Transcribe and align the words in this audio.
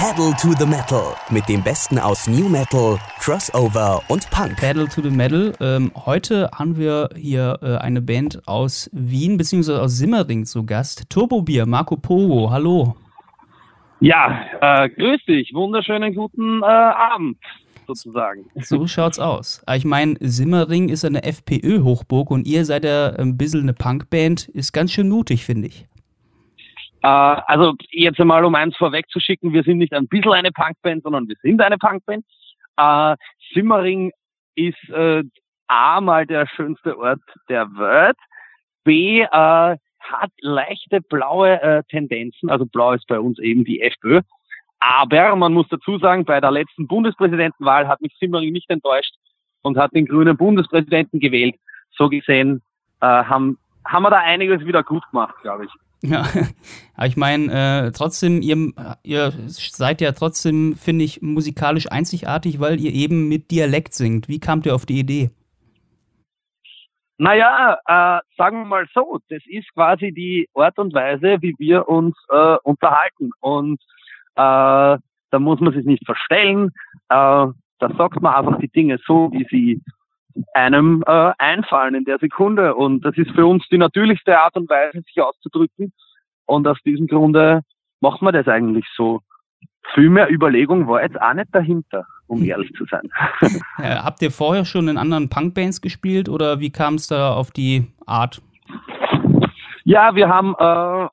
Pedal 0.00 0.32
to 0.34 0.52
the 0.52 0.64
Metal 0.64 1.16
mit 1.28 1.48
dem 1.48 1.60
Besten 1.60 1.98
aus 1.98 2.28
New 2.28 2.48
Metal, 2.48 2.98
Crossover 3.18 4.00
und 4.06 4.30
Punk. 4.30 4.56
Pedal 4.56 4.86
to 4.86 5.02
the 5.02 5.10
Metal. 5.10 5.52
Ähm, 5.60 5.90
heute 6.06 6.48
haben 6.54 6.76
wir 6.76 7.08
hier 7.16 7.58
äh, 7.62 7.78
eine 7.78 8.00
Band 8.00 8.46
aus 8.46 8.88
Wien 8.92 9.36
bzw. 9.36 9.72
aus 9.72 9.98
Simmering 9.98 10.44
zu 10.46 10.64
Gast. 10.64 11.10
Turbobier, 11.10 11.66
Marco 11.66 11.96
Pogo, 11.96 12.48
hallo. 12.48 12.94
Ja, 13.98 14.44
äh, 14.60 14.88
grüß 14.88 15.24
dich. 15.26 15.52
Wunderschönen 15.52 16.14
guten 16.14 16.62
äh, 16.62 16.66
Abend 16.66 17.36
sozusagen. 17.88 18.48
So 18.54 18.86
schaut's 18.86 19.18
aus. 19.18 19.64
Ich 19.74 19.84
meine, 19.84 20.14
Simmering 20.20 20.90
ist 20.90 21.04
eine 21.04 21.24
FPÖ-Hochburg 21.24 22.30
und 22.30 22.46
ihr 22.46 22.64
seid 22.64 22.84
ja 22.84 23.14
ein 23.14 23.36
bisschen 23.36 23.62
eine 23.62 23.72
Punkband. 23.72 24.46
Ist 24.46 24.72
ganz 24.72 24.92
schön 24.92 25.08
mutig, 25.08 25.44
finde 25.44 25.66
ich. 25.66 25.88
Äh, 27.02 27.06
also 27.06 27.74
jetzt 27.90 28.20
einmal, 28.20 28.44
um 28.44 28.54
eins 28.54 28.76
vorwegzuschicken, 28.76 29.52
wir 29.52 29.62
sind 29.62 29.78
nicht 29.78 29.92
ein 29.92 30.08
bisschen 30.08 30.32
eine 30.32 30.50
Punkband, 30.50 31.02
sondern 31.02 31.28
wir 31.28 31.36
sind 31.42 31.60
eine 31.60 31.78
Punkband. 31.78 32.24
Äh, 32.76 33.16
Simmering 33.54 34.12
ist 34.54 34.88
äh, 34.90 35.22
A 35.68 36.00
mal 36.00 36.26
der 36.26 36.46
schönste 36.46 36.98
Ort 36.98 37.20
der 37.48 37.66
Welt, 37.76 38.16
B 38.84 39.20
äh, 39.20 39.26
hat 39.30 40.30
leichte 40.40 41.00
blaue 41.02 41.60
äh, 41.60 41.82
Tendenzen, 41.90 42.50
also 42.50 42.64
blau 42.64 42.92
ist 42.92 43.06
bei 43.06 43.20
uns 43.20 43.38
eben 43.38 43.64
die 43.64 43.82
FPÖ. 43.82 44.22
Aber 44.80 45.36
man 45.36 45.52
muss 45.52 45.68
dazu 45.68 45.98
sagen, 45.98 46.24
bei 46.24 46.40
der 46.40 46.52
letzten 46.52 46.86
Bundespräsidentenwahl 46.86 47.88
hat 47.88 48.00
mich 48.00 48.14
Simmering 48.18 48.52
nicht 48.52 48.70
enttäuscht 48.70 49.14
und 49.62 49.76
hat 49.76 49.92
den 49.94 50.06
grünen 50.06 50.36
Bundespräsidenten 50.36 51.20
gewählt. 51.20 51.56
So 51.90 52.08
gesehen 52.08 52.62
äh, 53.00 53.06
haben, 53.06 53.58
haben 53.84 54.02
wir 54.04 54.10
da 54.10 54.18
einiges 54.18 54.64
wieder 54.64 54.82
gut 54.82 55.02
gemacht, 55.10 55.34
glaube 55.42 55.66
ich. 55.66 55.70
Ja, 56.02 56.24
ich 57.04 57.16
meine, 57.16 57.86
äh, 57.86 57.92
trotzdem, 57.92 58.40
ihr, 58.42 58.72
ihr 59.02 59.32
seid 59.46 60.00
ja 60.00 60.12
trotzdem, 60.12 60.74
finde 60.74 61.04
ich, 61.04 61.22
musikalisch 61.22 61.90
einzigartig, 61.90 62.60
weil 62.60 62.80
ihr 62.80 62.92
eben 62.92 63.28
mit 63.28 63.50
Dialekt 63.50 63.94
singt. 63.94 64.28
Wie 64.28 64.40
kamt 64.40 64.66
ihr 64.66 64.74
auf 64.74 64.86
die 64.86 65.00
Idee? 65.00 65.30
Naja, 67.20 67.78
äh, 67.84 68.20
sagen 68.36 68.60
wir 68.60 68.64
mal 68.64 68.86
so, 68.94 69.18
das 69.28 69.42
ist 69.46 69.72
quasi 69.74 70.12
die 70.12 70.48
Art 70.54 70.78
und 70.78 70.94
Weise, 70.94 71.38
wie 71.40 71.54
wir 71.58 71.88
uns 71.88 72.16
äh, 72.28 72.56
unterhalten. 72.62 73.32
Und 73.40 73.80
äh, 74.36 74.98
da 75.30 75.38
muss 75.38 75.58
man 75.58 75.74
sich 75.74 75.84
nicht 75.84 76.06
verstellen. 76.06 76.70
Äh, 77.08 77.46
da 77.80 77.94
sagt 77.96 78.22
man 78.22 78.34
einfach 78.34 78.60
die 78.60 78.68
Dinge 78.68 78.98
so, 79.04 79.32
wie 79.32 79.46
sie 79.50 79.82
einem 80.54 81.02
äh, 81.06 81.32
einfallen 81.38 81.94
in 81.94 82.04
der 82.04 82.18
Sekunde. 82.18 82.74
Und 82.74 83.04
das 83.04 83.16
ist 83.16 83.30
für 83.32 83.46
uns 83.46 83.66
die 83.68 83.78
natürlichste 83.78 84.38
Art 84.38 84.56
und 84.56 84.68
Weise, 84.68 85.02
sich 85.02 85.20
auszudrücken. 85.20 85.92
Und 86.46 86.66
aus 86.66 86.78
diesem 86.84 87.06
Grunde 87.06 87.62
macht 88.00 88.22
man 88.22 88.34
das 88.34 88.48
eigentlich 88.48 88.86
so. 88.96 89.20
Viel 89.94 90.10
mehr 90.10 90.30
Überlegung 90.30 90.86
war 90.86 91.02
jetzt 91.02 91.20
auch 91.20 91.32
nicht 91.32 91.48
dahinter, 91.52 92.06
um 92.26 92.44
ehrlich 92.44 92.70
zu 92.74 92.84
sein. 92.84 93.08
Ja, 93.78 94.04
habt 94.04 94.20
ihr 94.20 94.30
vorher 94.30 94.66
schon 94.66 94.86
in 94.88 94.98
anderen 94.98 95.30
Punkbands 95.30 95.80
gespielt 95.80 96.28
oder 96.28 96.60
wie 96.60 96.70
kam 96.70 96.94
es 96.96 97.06
da 97.06 97.32
auf 97.32 97.50
die 97.50 97.86
Art? 98.06 98.42
Ja, 99.84 100.14
wir 100.14 100.28
haben 100.28 100.54
äh, 100.58 101.08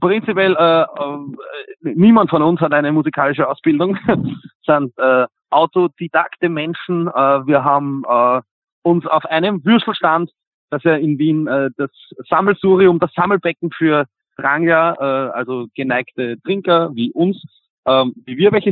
prinzipiell 0.00 0.56
äh, 0.56 0.82
äh, 0.82 1.94
niemand 1.94 2.30
von 2.30 2.42
uns 2.42 2.60
hat 2.60 2.72
eine 2.72 2.92
musikalische 2.92 3.48
Ausbildung, 3.48 3.98
sind 4.66 4.92
äh, 4.98 5.26
autodidakte 5.50 6.48
Menschen. 6.48 7.08
Äh, 7.08 7.46
wir 7.46 7.64
haben 7.64 8.04
äh, 8.08 8.40
uns 8.82 9.06
auf 9.06 9.24
einem 9.26 9.64
Würstelstand, 9.64 10.30
das 10.70 10.82
ja 10.84 10.94
in 10.94 11.18
Wien 11.18 11.46
äh, 11.46 11.70
das 11.76 11.90
Sammelsurium, 12.28 12.98
das 12.98 13.12
Sammelbecken 13.14 13.70
für 13.70 14.04
Drangja, 14.36 14.94
äh, 14.94 15.30
also 15.32 15.66
geneigte 15.74 16.40
Trinker 16.42 16.90
wie 16.94 17.12
uns, 17.12 17.42
äh, 17.84 18.04
wie 18.24 18.36
wir 18.36 18.52
welche 18.52 18.70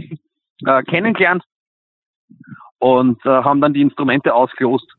äh, 0.65 0.83
kennengelernt 0.85 1.43
und 2.79 3.25
äh, 3.25 3.29
haben 3.29 3.61
dann 3.61 3.75
die 3.75 3.81
Instrumente 3.81 4.35
ausgelost, 4.35 4.96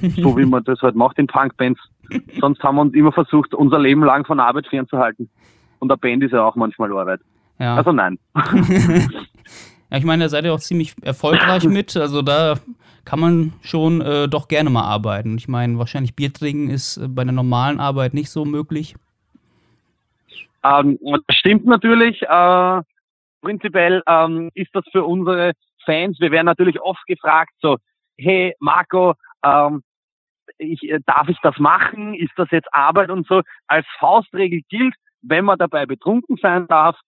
so 0.00 0.36
wie 0.36 0.44
man 0.44 0.64
das 0.64 0.80
halt 0.82 0.94
macht 0.94 1.18
in 1.18 1.26
Punkbands. 1.26 1.80
Sonst 2.40 2.62
haben 2.62 2.76
wir 2.76 2.82
uns 2.82 2.94
immer 2.94 3.12
versucht, 3.12 3.54
unser 3.54 3.78
Leben 3.78 4.04
lang 4.04 4.24
von 4.26 4.40
Arbeit 4.40 4.66
fernzuhalten. 4.66 5.30
Und 5.78 5.88
der 5.88 5.96
Band 5.96 6.22
ist 6.22 6.32
ja 6.32 6.44
auch 6.44 6.56
manchmal 6.56 6.92
Arbeit. 6.96 7.20
Ja. 7.58 7.76
Also 7.76 7.92
nein. 7.92 8.18
ja, 9.90 9.98
ich 9.98 10.04
meine, 10.04 10.24
da 10.24 10.28
seid 10.28 10.44
ihr 10.44 10.52
auch 10.52 10.60
ziemlich 10.60 10.94
erfolgreich 11.02 11.64
mit. 11.64 11.96
Also 11.96 12.22
da 12.22 12.56
kann 13.04 13.20
man 13.20 13.52
schon 13.62 14.00
äh, 14.00 14.28
doch 14.28 14.48
gerne 14.48 14.70
mal 14.70 14.84
arbeiten. 14.84 15.36
Ich 15.36 15.48
meine, 15.48 15.78
wahrscheinlich 15.78 16.16
Bier 16.16 16.32
trinken 16.32 16.70
ist 16.70 16.96
äh, 16.96 17.08
bei 17.08 17.22
einer 17.22 17.32
normalen 17.32 17.80
Arbeit 17.80 18.14
nicht 18.14 18.30
so 18.30 18.44
möglich. 18.44 18.96
Ähm, 20.64 20.98
das 21.02 21.36
stimmt 21.36 21.66
natürlich. 21.66 22.22
Äh, 22.22 22.82
prinzipiell 23.42 24.02
ähm, 24.06 24.50
ist 24.54 24.70
das 24.74 24.84
für 24.90 25.04
unsere 25.04 25.52
Fans, 25.84 26.18
wir 26.18 26.30
werden 26.30 26.46
natürlich 26.46 26.80
oft 26.80 27.06
gefragt, 27.06 27.52
so, 27.60 27.76
hey 28.16 28.54
Marco, 28.58 29.14
ähm, 29.44 29.82
ich, 30.58 30.82
äh, 30.88 31.00
darf 31.06 31.28
ich 31.28 31.38
das 31.42 31.58
machen? 31.58 32.14
Ist 32.14 32.32
das 32.36 32.50
jetzt 32.50 32.72
Arbeit 32.72 33.10
und 33.10 33.26
so? 33.26 33.42
Als 33.66 33.86
Faustregel 33.98 34.62
gilt, 34.68 34.94
wenn 35.22 35.44
man 35.44 35.58
dabei 35.58 35.86
betrunken 35.86 36.36
sein 36.40 36.66
darf, 36.68 36.98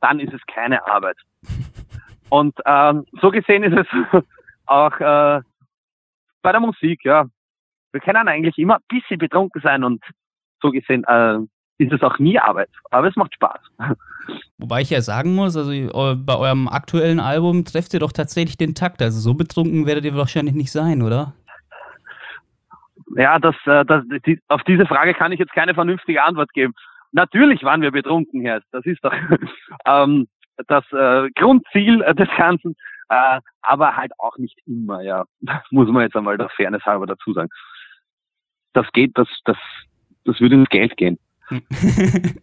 dann 0.00 0.20
ist 0.20 0.32
es 0.32 0.40
keine 0.46 0.86
Arbeit. 0.86 1.16
Und 2.28 2.58
ähm, 2.66 3.06
so 3.20 3.30
gesehen 3.30 3.62
ist 3.62 3.86
es 3.86 4.22
auch 4.66 4.98
äh, 4.98 5.40
bei 6.42 6.52
der 6.52 6.60
Musik, 6.60 7.04
ja. 7.04 7.26
Wir 7.92 8.00
können 8.00 8.28
eigentlich 8.28 8.58
immer 8.58 8.76
ein 8.76 8.82
bisschen 8.88 9.18
betrunken 9.18 9.62
sein 9.62 9.84
und 9.84 10.02
so 10.60 10.70
gesehen 10.70 11.04
äh, 11.04 11.38
ist 11.78 11.92
es 11.92 12.02
auch 12.02 12.18
nie 12.18 12.38
Arbeit. 12.38 12.68
Aber 12.90 13.08
es 13.08 13.16
macht 13.16 13.34
Spaß. 13.34 13.60
Wobei 14.58 14.80
ich 14.80 14.90
ja 14.90 15.00
sagen 15.00 15.34
muss, 15.34 15.56
also 15.56 15.70
bei 16.16 16.36
eurem 16.36 16.68
aktuellen 16.68 17.20
Album 17.20 17.64
trefft 17.64 17.94
ihr 17.94 18.00
doch 18.00 18.12
tatsächlich 18.12 18.56
den 18.56 18.74
Takt. 18.74 19.00
Also 19.00 19.20
so 19.20 19.34
betrunken 19.34 19.86
werdet 19.86 20.04
ihr 20.04 20.16
wahrscheinlich 20.16 20.54
nicht 20.54 20.72
sein, 20.72 21.02
oder? 21.02 21.34
Ja, 23.14 23.38
das, 23.38 23.54
äh, 23.66 23.84
das, 23.84 24.04
die, 24.26 24.40
auf 24.48 24.62
diese 24.64 24.86
Frage 24.86 25.14
kann 25.14 25.32
ich 25.32 25.38
jetzt 25.38 25.52
keine 25.52 25.74
vernünftige 25.74 26.24
Antwort 26.24 26.52
geben. 26.52 26.74
Natürlich 27.12 27.62
waren 27.62 27.82
wir 27.82 27.92
betrunken, 27.92 28.42
Herr. 28.42 28.60
Das 28.72 28.84
ist 28.84 29.04
doch 29.04 29.14
ähm, 29.86 30.26
das 30.66 30.84
äh, 30.92 31.30
Grundziel 31.34 31.98
des 32.14 32.28
Ganzen. 32.36 32.74
Äh, 33.08 33.40
aber 33.62 33.96
halt 33.96 34.12
auch 34.18 34.36
nicht 34.38 34.58
immer, 34.66 35.02
ja. 35.02 35.24
Muss 35.70 35.88
man 35.88 36.02
jetzt 36.02 36.16
einmal 36.16 36.36
der 36.36 36.48
Fairness 36.50 36.84
halber 36.84 37.06
dazu 37.06 37.32
sagen. 37.32 37.48
Das 38.72 38.90
geht, 38.92 39.16
das, 39.16 39.28
das, 39.44 39.56
das 40.24 40.40
würde 40.40 40.56
ins 40.56 40.68
Geld 40.68 40.96
gehen. 40.96 41.18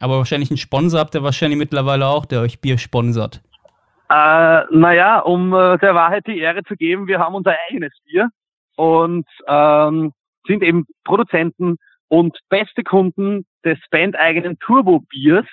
aber 0.00 0.16
wahrscheinlich 0.16 0.50
einen 0.50 0.56
Sponsor 0.56 1.00
habt 1.00 1.14
ihr 1.14 1.22
wahrscheinlich 1.22 1.58
mittlerweile 1.58 2.06
auch, 2.06 2.24
der 2.24 2.40
euch 2.40 2.60
Bier 2.60 2.78
sponsert. 2.78 3.42
Äh, 4.08 4.64
naja, 4.70 5.20
um 5.20 5.52
äh, 5.52 5.78
der 5.78 5.94
Wahrheit 5.94 6.26
die 6.26 6.38
Ehre 6.38 6.64
zu 6.64 6.74
geben, 6.74 7.06
wir 7.06 7.20
haben 7.20 7.34
unser 7.34 7.54
eigenes 7.68 7.92
Bier 8.06 8.30
und 8.80 9.26
ähm, 9.46 10.12
sind 10.46 10.62
eben 10.62 10.86
Produzenten 11.04 11.76
und 12.08 12.38
beste 12.48 12.82
Kunden 12.82 13.44
des 13.62 13.78
bandeigenen 13.90 14.58
Turbo-Biers. 14.58 15.44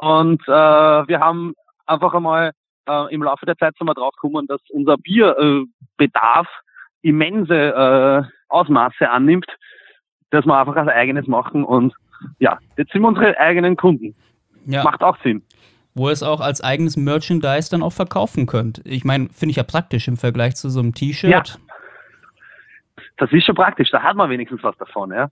Und 0.00 0.40
äh, 0.48 0.50
wir 0.50 1.20
haben 1.20 1.52
einfach 1.84 2.14
einmal 2.14 2.52
äh, 2.88 3.14
im 3.14 3.22
Laufe 3.22 3.44
der 3.44 3.58
Zeit 3.58 3.74
sind 3.76 3.86
wir 3.86 3.94
draufgekommen, 3.94 4.46
dass 4.46 4.62
unser 4.70 4.96
Bierbedarf 4.96 6.46
äh, 6.46 7.08
immense 7.08 7.54
äh, 7.54 8.22
Ausmaße 8.48 9.10
annimmt, 9.10 9.46
dass 10.30 10.46
wir 10.46 10.58
einfach 10.58 10.76
als 10.76 10.88
eigenes 10.88 11.26
machen 11.26 11.64
und 11.64 11.94
ja, 12.38 12.58
jetzt 12.78 12.92
sind 12.92 13.02
wir 13.02 13.08
unsere 13.08 13.38
eigenen 13.38 13.76
Kunden. 13.76 14.14
Ja. 14.66 14.82
Macht 14.84 15.02
auch 15.02 15.16
Sinn. 15.22 15.42
Wo 15.94 16.08
ihr 16.08 16.12
es 16.12 16.22
auch 16.22 16.40
als 16.40 16.62
eigenes 16.62 16.96
Merchandise 16.96 17.70
dann 17.70 17.82
auch 17.82 17.92
verkaufen 17.92 18.46
könnt. 18.46 18.80
Ich 18.84 19.04
meine, 19.04 19.28
finde 19.32 19.50
ich 19.50 19.56
ja 19.56 19.62
praktisch 19.62 20.08
im 20.08 20.16
Vergleich 20.16 20.56
zu 20.56 20.70
so 20.70 20.80
einem 20.80 20.94
T-Shirt. 20.94 21.30
Ja. 21.30 21.67
Das 23.18 23.32
ist 23.32 23.44
schon 23.44 23.54
praktisch, 23.54 23.90
da 23.90 24.02
hat 24.02 24.16
man 24.16 24.30
wenigstens 24.30 24.62
was 24.62 24.76
davon, 24.78 25.12
ja. 25.12 25.28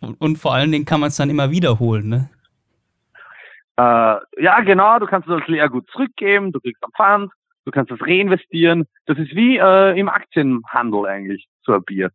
Und, 0.00 0.20
und 0.20 0.36
vor 0.36 0.54
allen 0.54 0.72
Dingen 0.72 0.84
kann 0.84 1.00
man 1.00 1.08
es 1.08 1.16
dann 1.16 1.30
immer 1.30 1.50
wiederholen, 1.50 2.08
ne? 2.08 2.30
Äh, 3.76 4.42
ja, 4.42 4.60
genau, 4.60 4.98
du 4.98 5.06
kannst 5.06 5.28
es 5.28 5.34
als 5.34 5.48
Leergut 5.48 5.88
zurückgeben, 5.90 6.52
du 6.52 6.60
kriegst 6.60 6.82
am 6.84 6.92
Pfand, 6.92 7.32
du 7.64 7.70
kannst 7.70 7.90
es 7.90 8.00
reinvestieren. 8.00 8.86
Das 9.06 9.18
ist 9.18 9.34
wie 9.34 9.56
äh, 9.56 9.98
im 9.98 10.08
Aktienhandel 10.08 11.06
eigentlich, 11.06 11.48
so 11.62 11.72
ein 11.72 11.84
Bier. 11.84 12.10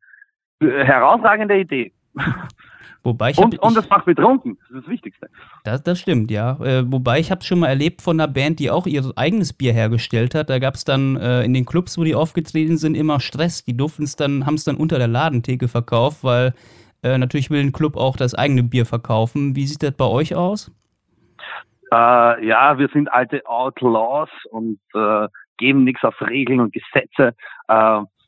Äh, 0.60 0.84
herausragende 0.84 1.58
Idee. 1.58 1.94
Wobei 3.08 3.30
ich 3.30 3.38
und, 3.38 3.58
hab, 3.58 3.64
und 3.64 3.78
es 3.78 3.90
macht 3.90 4.04
betrunken, 4.04 4.58
das 4.60 4.80
ist 4.80 4.84
das 4.84 4.92
Wichtigste. 4.92 5.30
Das, 5.64 5.82
das 5.82 5.98
stimmt, 5.98 6.30
ja. 6.30 6.60
Äh, 6.60 6.84
wobei 6.92 7.22
ich 7.22 7.32
habe 7.32 7.40
es 7.40 7.48
schon 7.48 7.60
mal 7.60 7.68
erlebt 7.68 8.02
von 8.02 8.20
einer 8.20 8.28
Band, 8.28 8.60
die 8.60 8.70
auch 8.70 8.86
ihr 8.86 9.02
eigenes 9.16 9.54
Bier 9.54 9.72
hergestellt 9.72 10.36
hat. 10.36 10.50
Da 10.50 10.60
gab 10.60 10.74
es 10.74 10.84
dann 10.84 11.16
äh, 11.16 11.44
in 11.44 11.54
den 11.54 11.64
Clubs, 11.64 11.98
wo 11.98 12.04
die 12.04 12.16
aufgetreten 12.16 12.76
sind, 12.76 12.96
immer 12.96 13.22
Stress. 13.22 13.64
Die 13.64 13.78
durften 13.78 14.04
es 14.04 14.18
dann, 14.18 14.46
haben 14.46 14.56
es 14.56 14.66
dann 14.66 14.76
unter 14.76 14.98
der 14.98 15.08
Ladentheke 15.08 15.70
verkauft, 15.70 16.26
weil 16.26 16.54
äh, 17.02 17.18
natürlich 17.18 17.50
will 17.50 17.62
ein 17.62 17.72
Club 17.72 17.96
auch 17.96 18.18
das 18.18 18.36
eigene 18.36 18.64
Bier 18.64 18.86
verkaufen. 18.86 19.56
Wie 19.56 19.68
sieht 19.68 19.84
das 19.84 19.94
bei 19.94 20.04
euch 20.04 20.36
aus? 20.36 20.70
Äh, 21.90 22.46
ja, 22.46 22.78
wir 22.78 22.90
sind 22.90 23.10
alte 23.10 23.48
Outlaws 23.48 24.30
und 24.52 24.80
äh, 24.94 25.30
geben 25.56 25.86
nichts 25.86 26.04
auf 26.04 26.20
Regeln 26.20 26.60
und 26.60 26.74
Gesetze. 26.74 27.34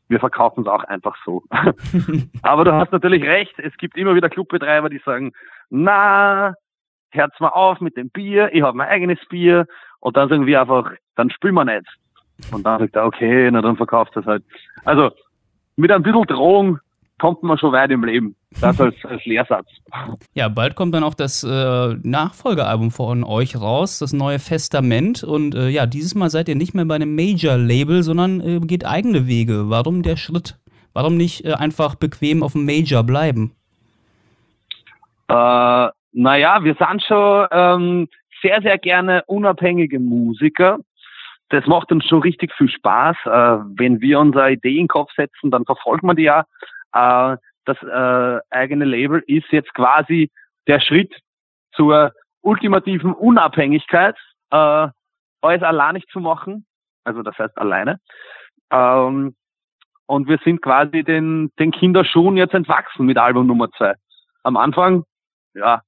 Wir 0.09 0.19
verkaufen 0.19 0.61
es 0.61 0.67
auch 0.67 0.83
einfach 0.83 1.15
so. 1.23 1.43
Aber 2.41 2.65
du 2.65 2.73
hast 2.73 2.91
natürlich 2.91 3.23
recht, 3.23 3.57
es 3.59 3.75
gibt 3.77 3.97
immer 3.97 4.15
wieder 4.15 4.29
Clubbetreiber, 4.29 4.89
die 4.89 5.01
sagen, 5.05 5.31
na, 5.69 6.53
hört's 7.11 7.39
mal 7.39 7.49
auf 7.49 7.79
mit 7.79 7.95
dem 7.95 8.09
Bier, 8.09 8.49
ich 8.53 8.61
habe 8.61 8.77
mein 8.77 8.89
eigenes 8.89 9.19
Bier 9.29 9.65
Und 9.99 10.17
dann 10.17 10.29
sagen 10.29 10.45
wir 10.45 10.61
einfach, 10.61 10.91
dann 11.15 11.29
spielen 11.29 11.55
wir 11.55 11.65
nicht. 11.65 11.87
Und 12.51 12.65
dann 12.65 12.79
sagt 12.79 12.95
er, 12.95 13.05
okay, 13.05 13.49
na 13.51 13.61
dann 13.61 13.77
verkauft 13.77 14.15
er 14.15 14.21
es 14.21 14.25
halt. 14.25 14.43
Also 14.85 15.11
mit 15.75 15.91
ein 15.91 16.03
bisschen 16.03 16.23
Drohung 16.23 16.79
kommt 17.19 17.43
man 17.43 17.57
schon 17.57 17.71
weit 17.71 17.91
im 17.91 18.03
Leben. 18.03 18.35
Das 18.61 18.81
als, 18.81 18.95
als 19.03 19.23
Lehrsatz. 19.25 19.67
Ja, 20.33 20.49
bald 20.49 20.75
kommt 20.75 20.95
dann 20.95 21.03
auch 21.03 21.13
das 21.13 21.43
äh, 21.43 21.95
Nachfolgealbum 22.01 22.89
von 22.89 23.23
euch 23.23 23.59
raus, 23.59 23.99
das 23.99 24.13
neue 24.13 24.39
Festament. 24.39 25.23
Und 25.23 25.53
äh, 25.53 25.69
ja, 25.69 25.85
dieses 25.85 26.15
Mal 26.15 26.29
seid 26.29 26.49
ihr 26.49 26.55
nicht 26.55 26.73
mehr 26.73 26.85
bei 26.85 26.95
einem 26.95 27.15
Major-Label, 27.15 28.01
sondern 28.01 28.41
äh, 28.41 28.59
geht 28.61 28.85
eigene 28.85 29.27
Wege. 29.27 29.69
Warum 29.69 30.01
der 30.01 30.17
Schritt? 30.17 30.57
Warum 30.93 31.17
nicht 31.17 31.45
äh, 31.45 31.53
einfach 31.53 31.95
bequem 31.95 32.41
auf 32.41 32.53
dem 32.53 32.65
Major 32.65 33.03
bleiben? 33.03 33.53
Äh, 35.27 35.89
naja, 36.11 36.63
wir 36.63 36.75
sind 36.75 37.03
schon 37.03 37.47
ähm, 37.51 38.07
sehr, 38.41 38.61
sehr 38.61 38.77
gerne 38.77 39.23
unabhängige 39.27 39.99
Musiker. 39.99 40.79
Das 41.49 41.65
macht 41.65 41.91
uns 41.91 42.05
schon 42.05 42.21
richtig 42.21 42.53
viel 42.53 42.69
Spaß. 42.69 43.15
Äh, 43.25 43.29
wenn 43.77 44.01
wir 44.01 44.19
unsere 44.19 44.51
Idee 44.51 44.71
in 44.71 44.83
den 44.83 44.87
Kopf 44.87 45.11
setzen, 45.15 45.51
dann 45.51 45.65
verfolgen 45.65 46.07
wir 46.07 46.15
die 46.15 46.23
ja. 46.23 46.45
Äh, 46.93 47.37
das 47.65 47.77
äh, 47.83 48.39
eigene 48.49 48.85
Label 48.85 49.23
ist 49.27 49.51
jetzt 49.51 49.73
quasi 49.73 50.31
der 50.67 50.79
Schritt 50.79 51.13
zur 51.73 52.13
ultimativen 52.41 53.13
Unabhängigkeit, 53.13 54.15
äh, 54.51 54.87
alles 55.41 55.63
allein 55.63 55.95
nicht 55.95 56.09
zu 56.09 56.19
machen. 56.19 56.65
Also 57.03 57.21
das 57.21 57.37
heißt 57.37 57.57
alleine. 57.57 57.99
Ähm, 58.71 59.35
und 60.05 60.27
wir 60.27 60.39
sind 60.43 60.61
quasi 60.61 61.03
den, 61.03 61.51
den 61.59 61.71
Kinderschuhen 61.71 62.37
jetzt 62.37 62.53
entwachsen 62.53 63.05
mit 63.05 63.17
Album 63.17 63.45
Nummer 63.45 63.69
zwei. 63.71 63.93
Am 64.43 64.57
Anfang, 64.57 65.03
ja, 65.53 65.81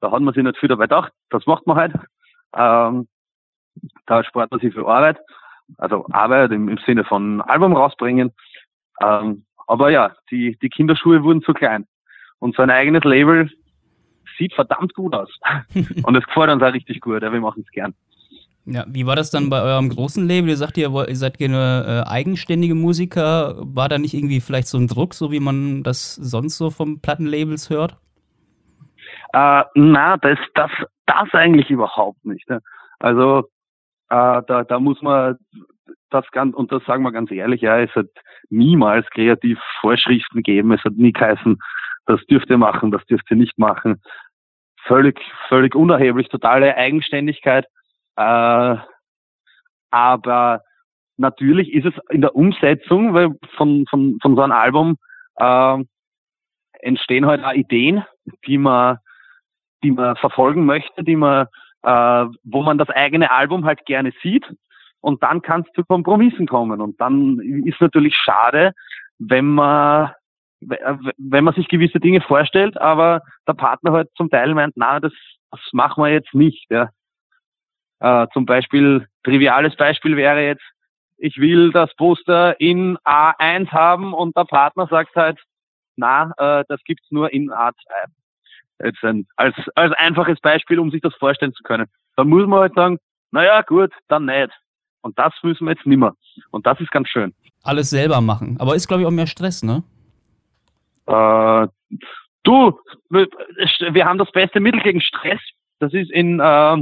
da 0.00 0.10
hat 0.10 0.20
man 0.20 0.34
sich 0.34 0.42
nicht 0.42 0.58
viel 0.58 0.68
dabei 0.68 0.84
gedacht. 0.84 1.12
Das 1.30 1.46
macht 1.46 1.66
man 1.66 1.76
halt. 1.76 1.94
Ähm, 2.56 3.06
da 4.06 4.24
spart 4.24 4.50
man 4.50 4.60
sich 4.60 4.74
viel 4.74 4.84
Arbeit. 4.84 5.18
Also 5.76 6.06
Arbeit 6.10 6.50
im, 6.50 6.68
im 6.68 6.78
Sinne 6.78 7.04
von 7.04 7.40
Album 7.42 7.76
rausbringen. 7.76 8.32
Ähm, 9.00 9.44
aber 9.68 9.90
ja, 9.90 10.12
die, 10.30 10.58
die 10.60 10.70
Kinderschuhe 10.70 11.22
wurden 11.22 11.42
zu 11.42 11.52
klein. 11.52 11.86
Und 12.40 12.56
so 12.56 12.62
ein 12.62 12.70
eigenes 12.70 13.04
Label 13.04 13.50
sieht 14.38 14.54
verdammt 14.54 14.94
gut 14.94 15.14
aus. 15.14 15.28
Und 16.02 16.16
es 16.16 16.24
gefällt 16.24 16.50
uns 16.50 16.62
auch 16.62 16.72
richtig 16.72 17.00
gut. 17.00 17.22
Ja, 17.22 17.32
wir 17.32 17.40
machen 17.40 17.64
es 17.66 17.70
gern. 17.70 17.94
Ja, 18.64 18.84
wie 18.88 19.06
war 19.06 19.16
das 19.16 19.30
dann 19.30 19.48
bei 19.48 19.62
eurem 19.62 19.88
großen 19.88 20.26
Label? 20.26 20.50
Ihr 20.50 20.56
sagt 20.56 20.76
ihr, 20.76 20.90
ihr 21.08 21.16
seid 21.16 21.38
gerne 21.38 22.04
äh, 22.06 22.10
eigenständige 22.10 22.74
Musiker. 22.74 23.56
War 23.58 23.88
da 23.88 23.98
nicht 23.98 24.14
irgendwie 24.14 24.40
vielleicht 24.40 24.68
so 24.68 24.78
ein 24.78 24.88
Druck, 24.88 25.14
so 25.14 25.32
wie 25.32 25.40
man 25.40 25.82
das 25.82 26.14
sonst 26.14 26.58
so 26.58 26.70
vom 26.70 27.00
Plattenlabels 27.00 27.70
hört? 27.70 27.96
Äh, 29.32 29.64
na, 29.74 30.16
das, 30.18 30.38
das, 30.54 30.70
das 31.06 31.28
eigentlich 31.32 31.70
überhaupt 31.70 32.24
nicht. 32.24 32.48
Ne? 32.48 32.60
Also 32.98 33.40
äh, 34.10 34.42
da, 34.46 34.64
da 34.64 34.80
muss 34.80 35.00
man 35.02 35.36
das 36.10 36.24
ganz, 36.30 36.54
und 36.54 36.72
das 36.72 36.84
sagen 36.84 37.02
wir 37.02 37.12
ganz 37.12 37.30
ehrlich, 37.30 37.60
ja, 37.60 37.78
es 37.78 37.94
hat 37.94 38.08
niemals 38.50 39.08
kreativ 39.10 39.58
Vorschriften 39.80 40.38
gegeben. 40.38 40.72
Es 40.72 40.84
hat 40.84 40.94
nie 40.94 41.12
geheißen, 41.12 41.58
das 42.06 42.24
dürft 42.26 42.50
ihr 42.50 42.58
machen, 42.58 42.90
das 42.90 43.04
dürft 43.06 43.30
ihr 43.30 43.36
nicht 43.36 43.58
machen. 43.58 44.00
Völlig, 44.84 45.20
völlig 45.48 45.74
unerheblich, 45.74 46.28
totale 46.28 46.76
Eigenständigkeit. 46.76 47.66
Äh, 48.16 48.76
aber 49.90 50.62
natürlich 51.16 51.72
ist 51.72 51.86
es 51.86 51.94
in 52.10 52.20
der 52.20 52.34
Umsetzung 52.34 53.14
weil 53.14 53.30
von, 53.56 53.84
von, 53.90 54.18
von 54.20 54.36
so 54.36 54.42
einem 54.42 54.52
Album 54.52 54.96
äh, 55.36 55.84
entstehen 56.80 57.26
halt 57.26 57.44
auch 57.44 57.52
Ideen, 57.52 58.04
die 58.46 58.58
man, 58.58 58.98
die 59.82 59.90
man 59.90 60.16
verfolgen 60.16 60.64
möchte, 60.64 61.04
die 61.04 61.16
man, 61.16 61.46
äh, 61.82 62.26
wo 62.44 62.62
man 62.62 62.78
das 62.78 62.88
eigene 62.90 63.30
Album 63.30 63.64
halt 63.64 63.84
gerne 63.84 64.12
sieht 64.22 64.44
und 65.00 65.22
dann 65.22 65.42
kann 65.42 65.62
es 65.62 65.72
zu 65.74 65.84
Kompromissen 65.84 66.46
kommen. 66.46 66.80
Und 66.80 67.00
dann 67.00 67.38
ist 67.64 67.80
natürlich 67.80 68.16
schade, 68.16 68.72
wenn 69.18 69.46
man 69.46 70.12
wenn 70.60 71.44
man 71.44 71.54
sich 71.54 71.68
gewisse 71.68 72.00
Dinge 72.00 72.20
vorstellt, 72.20 72.80
aber 72.80 73.22
der 73.46 73.54
Partner 73.54 73.92
halt 73.92 74.08
zum 74.16 74.28
Teil 74.28 74.54
meint, 74.54 74.74
na, 74.76 74.98
das, 74.98 75.12
das 75.50 75.60
machen 75.72 76.02
wir 76.02 76.10
jetzt 76.10 76.34
nicht. 76.34 76.66
Ja. 76.70 76.90
Äh, 78.00 78.26
zum 78.32 78.46
Beispiel, 78.46 79.06
triviales 79.22 79.76
Beispiel 79.76 80.16
wäre 80.16 80.44
jetzt, 80.44 80.64
ich 81.16 81.36
will 81.38 81.72
das 81.72 81.94
Poster 81.94 82.60
in 82.60 82.96
A1 82.98 83.70
haben 83.70 84.14
und 84.14 84.36
der 84.36 84.44
Partner 84.44 84.86
sagt 84.88 85.14
halt, 85.16 85.40
na, 85.96 86.32
äh, 86.38 86.64
das 86.68 86.82
gibt's 86.84 87.10
nur 87.10 87.32
in 87.32 87.50
A2. 87.50 87.72
Jetzt 88.84 89.02
ein, 89.02 89.26
als, 89.36 89.56
als 89.74 89.92
einfaches 89.94 90.40
Beispiel, 90.40 90.78
um 90.78 90.90
sich 90.90 91.00
das 91.00 91.14
vorstellen 91.16 91.52
zu 91.52 91.64
können. 91.64 91.86
Dann 92.16 92.28
muss 92.28 92.46
man 92.46 92.60
halt 92.60 92.74
sagen, 92.74 92.98
naja, 93.32 93.62
gut, 93.62 93.92
dann 94.06 94.26
nicht. 94.26 94.52
Und 95.08 95.18
das 95.18 95.32
müssen 95.42 95.64
wir 95.64 95.72
jetzt 95.72 95.86
nimmer. 95.86 96.14
Und 96.50 96.66
das 96.66 96.78
ist 96.80 96.90
ganz 96.90 97.08
schön. 97.08 97.32
Alles 97.62 97.88
selber 97.88 98.20
machen. 98.20 98.56
Aber 98.60 98.76
ist, 98.76 98.88
glaube 98.88 99.00
ich, 99.00 99.08
auch 99.08 99.10
mehr 99.10 99.26
Stress, 99.26 99.62
ne? 99.62 99.82
Äh, 101.06 101.66
du, 102.42 102.78
wir 103.08 104.04
haben 104.04 104.18
das 104.18 104.30
beste 104.32 104.60
Mittel 104.60 104.82
gegen 104.82 105.00
Stress. 105.00 105.40
Das 105.78 105.94
ist 105.94 106.10
in 106.10 106.40
äh, 106.40 106.74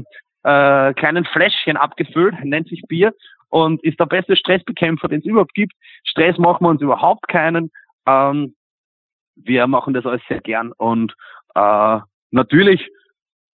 äh, 0.43 0.95
kleinen 0.95 1.25
Fläschchen 1.25 1.77
abgefüllt, 1.77 2.35
nennt 2.45 2.69
sich 2.69 2.83
Bier 2.89 3.15
und 3.49 3.81
ist 3.85 4.01
der 4.01 4.07
beste 4.07 4.35
Stressbekämpfer, 4.35 5.07
den 5.07 5.21
es 5.21 5.27
überhaupt 5.27 5.55
gibt. 5.55 5.73
Stress 6.03 6.37
machen 6.37 6.65
wir 6.65 6.71
uns 6.71 6.83
überhaupt 6.83 7.29
keinen. 7.29 7.71
Ähm, 8.07 8.57
wir 9.37 9.69
machen 9.69 9.95
das 9.95 10.05
alles 10.05 10.23
sehr 10.29 10.41
gern 10.41 10.73
und 10.73 11.15
äh, 11.55 12.01
natürlich 12.33 12.89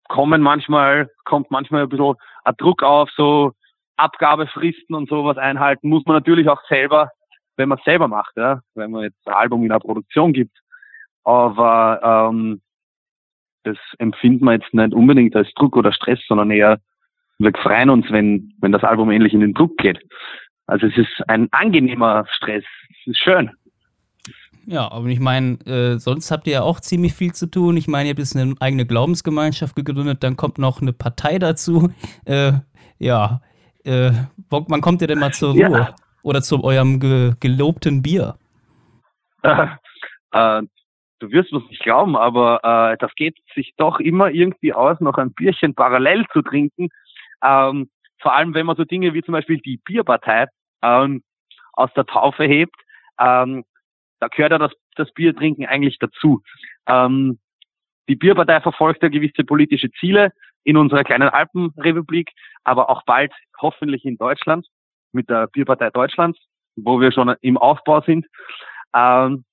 kommen 0.08 0.42
manchmal, 0.42 1.10
kommt 1.24 1.50
manchmal 1.50 1.82
ein 1.82 1.88
bisschen 1.88 2.14
ein 2.44 2.54
Druck 2.56 2.84
auf, 2.84 3.10
so 3.16 3.52
Abgabefristen 4.00 4.94
und 4.94 5.08
sowas 5.08 5.38
einhalten, 5.38 5.88
muss 5.88 6.04
man 6.06 6.16
natürlich 6.16 6.48
auch 6.48 6.62
selber, 6.68 7.10
wenn 7.56 7.68
man 7.68 7.78
es 7.78 7.84
selber 7.84 8.08
macht, 8.08 8.36
ja, 8.36 8.60
wenn 8.74 8.90
man 8.90 9.02
jetzt 9.02 9.26
ein 9.26 9.34
Album 9.34 9.62
in 9.62 9.68
der 9.68 9.78
Produktion 9.78 10.32
gibt. 10.32 10.56
Aber 11.24 12.30
ähm, 12.32 12.60
das 13.64 13.76
empfinden 13.98 14.44
wir 14.44 14.54
jetzt 14.54 14.72
nicht 14.72 14.94
unbedingt 14.94 15.36
als 15.36 15.52
Druck 15.54 15.76
oder 15.76 15.92
Stress, 15.92 16.20
sondern 16.26 16.50
eher, 16.50 16.78
wir 17.38 17.52
freuen 17.52 17.90
uns, 17.90 18.10
wenn, 18.10 18.52
wenn 18.60 18.72
das 18.72 18.84
Album 18.84 19.10
ähnlich 19.10 19.34
in 19.34 19.40
den 19.40 19.54
Druck 19.54 19.76
geht. 19.78 19.98
Also 20.66 20.86
es 20.86 20.96
ist 20.96 21.28
ein 21.28 21.48
angenehmer 21.52 22.24
Stress. 22.36 22.64
Es 22.90 23.06
ist 23.06 23.18
schön. 23.18 23.50
Ja, 24.66 24.90
aber 24.92 25.06
ich 25.06 25.20
meine, 25.20 25.58
äh, 25.66 25.98
sonst 25.98 26.30
habt 26.30 26.46
ihr 26.46 26.52
ja 26.52 26.62
auch 26.62 26.80
ziemlich 26.80 27.14
viel 27.14 27.32
zu 27.32 27.46
tun. 27.46 27.76
Ich 27.76 27.88
meine, 27.88 28.08
ihr 28.08 28.10
habt 28.10 28.18
jetzt 28.20 28.36
eine 28.36 28.54
eigene 28.60 28.86
Glaubensgemeinschaft 28.86 29.74
gegründet, 29.74 30.22
dann 30.22 30.36
kommt 30.36 30.58
noch 30.58 30.80
eine 30.80 30.92
Partei 30.92 31.38
dazu. 31.38 31.92
Äh, 32.24 32.52
ja, 32.98 33.40
äh, 33.84 34.12
wann 34.50 34.80
kommt 34.80 35.02
ihr 35.02 35.08
denn 35.08 35.18
mal 35.18 35.32
zur 35.32 35.50
Ruhe? 35.50 35.60
Ja. 35.60 35.94
Oder 36.22 36.42
zu 36.42 36.62
eurem 36.62 37.00
ge 37.00 37.32
gelobten 37.40 38.02
Bier? 38.02 38.36
Äh, 39.42 39.66
äh, 40.32 40.62
du 41.20 41.30
wirst 41.30 41.52
es 41.52 41.62
nicht 41.70 41.82
glauben, 41.82 42.16
aber 42.16 42.60
äh, 42.62 42.96
das 42.98 43.14
geht 43.14 43.36
sich 43.54 43.74
doch 43.76 44.00
immer 44.00 44.30
irgendwie 44.30 44.72
aus, 44.72 45.00
noch 45.00 45.18
ein 45.18 45.32
Bierchen 45.32 45.74
parallel 45.74 46.26
zu 46.32 46.42
trinken. 46.42 46.88
Ähm, 47.42 47.90
vor 48.20 48.34
allem, 48.34 48.54
wenn 48.54 48.66
man 48.66 48.76
so 48.76 48.84
Dinge 48.84 49.14
wie 49.14 49.22
zum 49.22 49.32
Beispiel 49.32 49.58
die 49.58 49.78
Bierpartei 49.78 50.46
ähm, 50.82 51.22
aus 51.72 51.90
der 51.94 52.04
Taufe 52.04 52.44
hebt, 52.44 52.76
ähm, 53.18 53.64
da 54.20 54.28
gehört 54.28 54.52
ja 54.52 54.58
das, 54.58 54.72
das 54.96 55.10
Biertrinken 55.12 55.66
eigentlich 55.66 55.98
dazu. 55.98 56.42
Ähm, 56.86 57.38
die 58.08 58.16
Bierpartei 58.16 58.60
verfolgt 58.60 59.02
ja 59.02 59.08
gewisse 59.08 59.44
politische 59.44 59.90
Ziele 59.92 60.32
in 60.64 60.76
unserer 60.76 61.04
kleinen 61.04 61.28
Alpenrepublik, 61.28 62.30
aber 62.64 62.90
auch 62.90 63.02
bald 63.04 63.32
hoffentlich 63.60 64.04
in 64.04 64.16
Deutschland 64.16 64.66
mit 65.12 65.28
der 65.28 65.46
Bierpartei 65.48 65.90
Deutschlands, 65.90 66.38
wo 66.76 67.00
wir 67.00 67.12
schon 67.12 67.34
im 67.40 67.56
Aufbau 67.56 68.00
sind. 68.02 68.26
Ähm, 68.94 69.44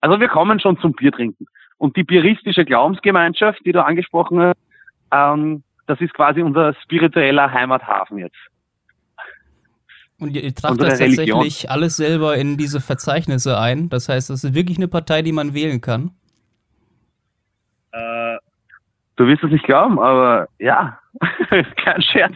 also 0.00 0.20
wir 0.20 0.28
kommen 0.28 0.60
schon 0.60 0.78
zum 0.78 0.92
Biertrinken. 0.92 1.46
Und 1.76 1.96
die 1.96 2.04
bieristische 2.04 2.64
Glaubensgemeinschaft, 2.64 3.60
die 3.64 3.72
du 3.72 3.84
angesprochen 3.84 4.40
hast, 4.40 4.58
ähm, 5.12 5.62
das 5.86 6.00
ist 6.00 6.12
quasi 6.14 6.42
unser 6.42 6.74
spiritueller 6.82 7.50
Heimathafen 7.50 8.18
jetzt. 8.18 8.36
Und 10.20 10.34
ihr 10.34 10.54
tragt 10.54 10.80
das 10.80 10.88
tatsächlich 10.88 11.32
Religion. 11.32 11.70
alles 11.70 11.96
selber 11.96 12.36
in 12.36 12.56
diese 12.56 12.80
Verzeichnisse 12.80 13.58
ein. 13.58 13.88
Das 13.88 14.08
heißt, 14.08 14.30
das 14.30 14.42
ist 14.42 14.54
wirklich 14.54 14.76
eine 14.76 14.88
Partei, 14.88 15.22
die 15.22 15.32
man 15.32 15.54
wählen 15.54 15.80
kann. 15.80 16.10
Äh, 17.92 18.27
du 19.18 19.26
wirst 19.26 19.42
es 19.42 19.50
nicht 19.50 19.64
glauben, 19.64 19.98
aber 19.98 20.48
ja, 20.58 20.98
kein 21.76 22.02
Scherz. 22.02 22.34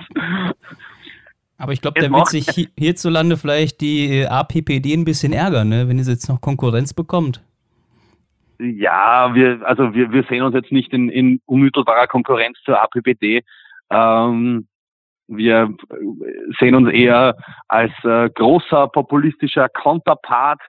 Aber 1.57 1.73
ich 1.73 1.81
glaube, 1.81 2.01
da 2.01 2.11
wird 2.11 2.27
sich 2.27 2.69
hierzulande 2.77 3.37
vielleicht 3.37 3.81
die 3.81 4.27
APPD 4.29 4.93
ein 4.95 5.05
bisschen 5.05 5.33
ärgern, 5.33 5.69
ne, 5.69 5.89
wenn 5.89 5.99
es 5.99 6.09
jetzt 6.09 6.29
noch 6.29 6.41
Konkurrenz 6.41 6.93
bekommt. 6.93 7.43
Ja, 8.59 9.35
wir, 9.35 9.61
also 9.65 9.95
wir, 9.95 10.13
wir 10.13 10.25
sehen 10.25 10.43
uns 10.43 10.55
jetzt 10.55 10.73
nicht 10.73 10.93
in, 10.93 11.09
in 11.09 11.41
unmittelbarer 11.47 12.07
Konkurrenz 12.07 12.59
zur 12.65 12.81
APPD. 12.83 13.43
Ähm, 13.91 14.67
wir 15.29 15.75
sehen 16.59 16.75
uns 16.75 16.91
eher 16.91 17.37
als 17.69 17.93
äh, 18.05 18.29
großer 18.31 18.89
populistischer 18.89 19.69
Konterpart 19.69 20.61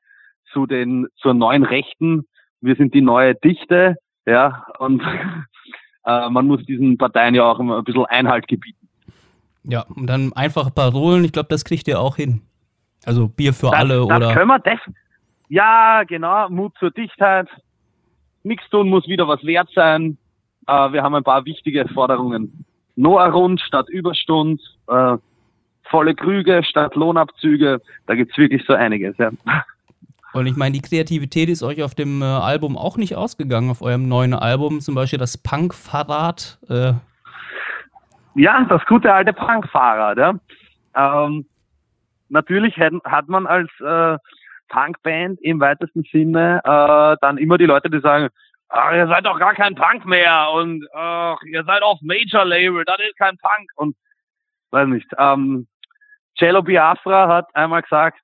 zu 0.51 0.65
den 0.65 1.07
zur 1.17 1.33
neuen 1.33 1.63
Rechten. 1.63 2.25
Wir 2.61 2.75
sind 2.75 2.93
die 2.93 3.01
neue 3.01 3.35
Dichte, 3.35 3.95
ja, 4.25 4.65
und 4.77 5.01
äh, 6.05 6.29
man 6.29 6.47
muss 6.47 6.65
diesen 6.65 6.97
Parteien 6.97 7.35
ja 7.35 7.43
auch 7.43 7.59
immer 7.59 7.77
ein 7.77 7.83
bisschen 7.83 8.05
Einhalt 8.05 8.47
gebieten. 8.47 8.87
Ja, 9.63 9.85
und 9.95 10.07
dann 10.07 10.33
einfache 10.33 10.71
Parolen, 10.71 11.23
ich 11.23 11.31
glaube, 11.31 11.49
das 11.49 11.63
kriegt 11.63 11.87
ihr 11.87 11.99
auch 11.99 12.17
hin. 12.17 12.41
Also 13.05 13.27
Bier 13.27 13.53
für 13.53 13.67
das, 13.67 13.79
alle 13.79 13.95
das 13.95 14.05
oder. 14.05 14.33
Können 14.33 14.47
wir 14.47 14.59
das? 14.59 14.79
Ja, 15.49 16.03
genau, 16.03 16.49
Mut 16.49 16.73
zur 16.79 16.91
Dichtheit. 16.91 17.47
Nichts 18.43 18.69
tun 18.69 18.89
muss 18.89 19.07
wieder 19.07 19.27
was 19.27 19.43
wert 19.45 19.69
sein. 19.73 20.17
Äh, 20.67 20.91
wir 20.91 21.03
haben 21.03 21.15
ein 21.15 21.23
paar 21.23 21.45
wichtige 21.45 21.87
Forderungen. 21.89 22.65
Noah 22.95 23.27
Rund 23.27 23.59
statt 23.61 23.89
Überstund, 23.89 24.61
äh, 24.87 25.17
volle 25.83 26.15
Krüge 26.15 26.63
statt 26.63 26.95
Lohnabzüge. 26.95 27.81
Da 28.07 28.15
gibt's 28.15 28.37
wirklich 28.37 28.63
so 28.65 28.73
einiges. 28.73 29.17
Ja. 29.17 29.31
Und 30.33 30.47
ich 30.47 30.55
meine, 30.55 30.73
die 30.73 30.81
Kreativität 30.81 31.47
ist 31.47 31.61
euch 31.61 31.83
auf 31.83 31.93
dem 31.93 32.21
äh, 32.21 32.25
Album 32.25 32.75
auch 32.75 32.97
nicht 32.97 33.15
ausgegangen, 33.15 33.69
auf 33.69 33.83
eurem 33.83 34.07
neuen 34.07 34.33
Album, 34.33 34.81
zum 34.81 34.95
Beispiel 34.95 35.19
das 35.19 35.37
Punk-Fahrrad. 35.37 36.57
Äh. 36.69 36.93
Ja, 38.35 38.65
das 38.67 38.83
gute 38.87 39.13
alte 39.13 39.31
Punk-Fahrrad. 39.31 40.17
Ja. 40.17 40.33
Ähm, 40.95 41.45
natürlich 42.29 42.75
hat, 42.77 42.93
hat 43.05 43.27
man 43.27 43.45
als 43.45 43.69
äh, 43.79 44.17
Punkband 44.69 45.39
im 45.41 45.59
weitesten 45.59 46.03
Sinne 46.11 46.61
äh, 46.63 47.15
dann 47.21 47.37
immer 47.37 47.59
die 47.59 47.67
Leute, 47.67 47.91
die 47.91 47.99
sagen, 47.99 48.29
ach, 48.69 48.91
ihr 48.91 49.07
seid 49.07 49.25
doch 49.27 49.37
gar 49.37 49.53
kein 49.53 49.75
Punk 49.75 50.05
mehr 50.05 50.49
und 50.51 50.83
ach, 50.95 51.37
ihr 51.43 51.63
seid 51.63 51.83
auf 51.83 51.99
Major 52.01 52.43
Label, 52.43 52.83
das 52.85 52.97
ist 53.07 53.17
kein 53.17 53.37
Punk 53.37 53.69
und 53.75 53.95
weiß 54.71 54.87
nicht. 54.87 55.07
Ähm, 55.19 55.67
Cello 56.39 56.63
Biafra 56.63 57.27
hat 57.27 57.55
einmal 57.55 57.83
gesagt, 57.83 58.19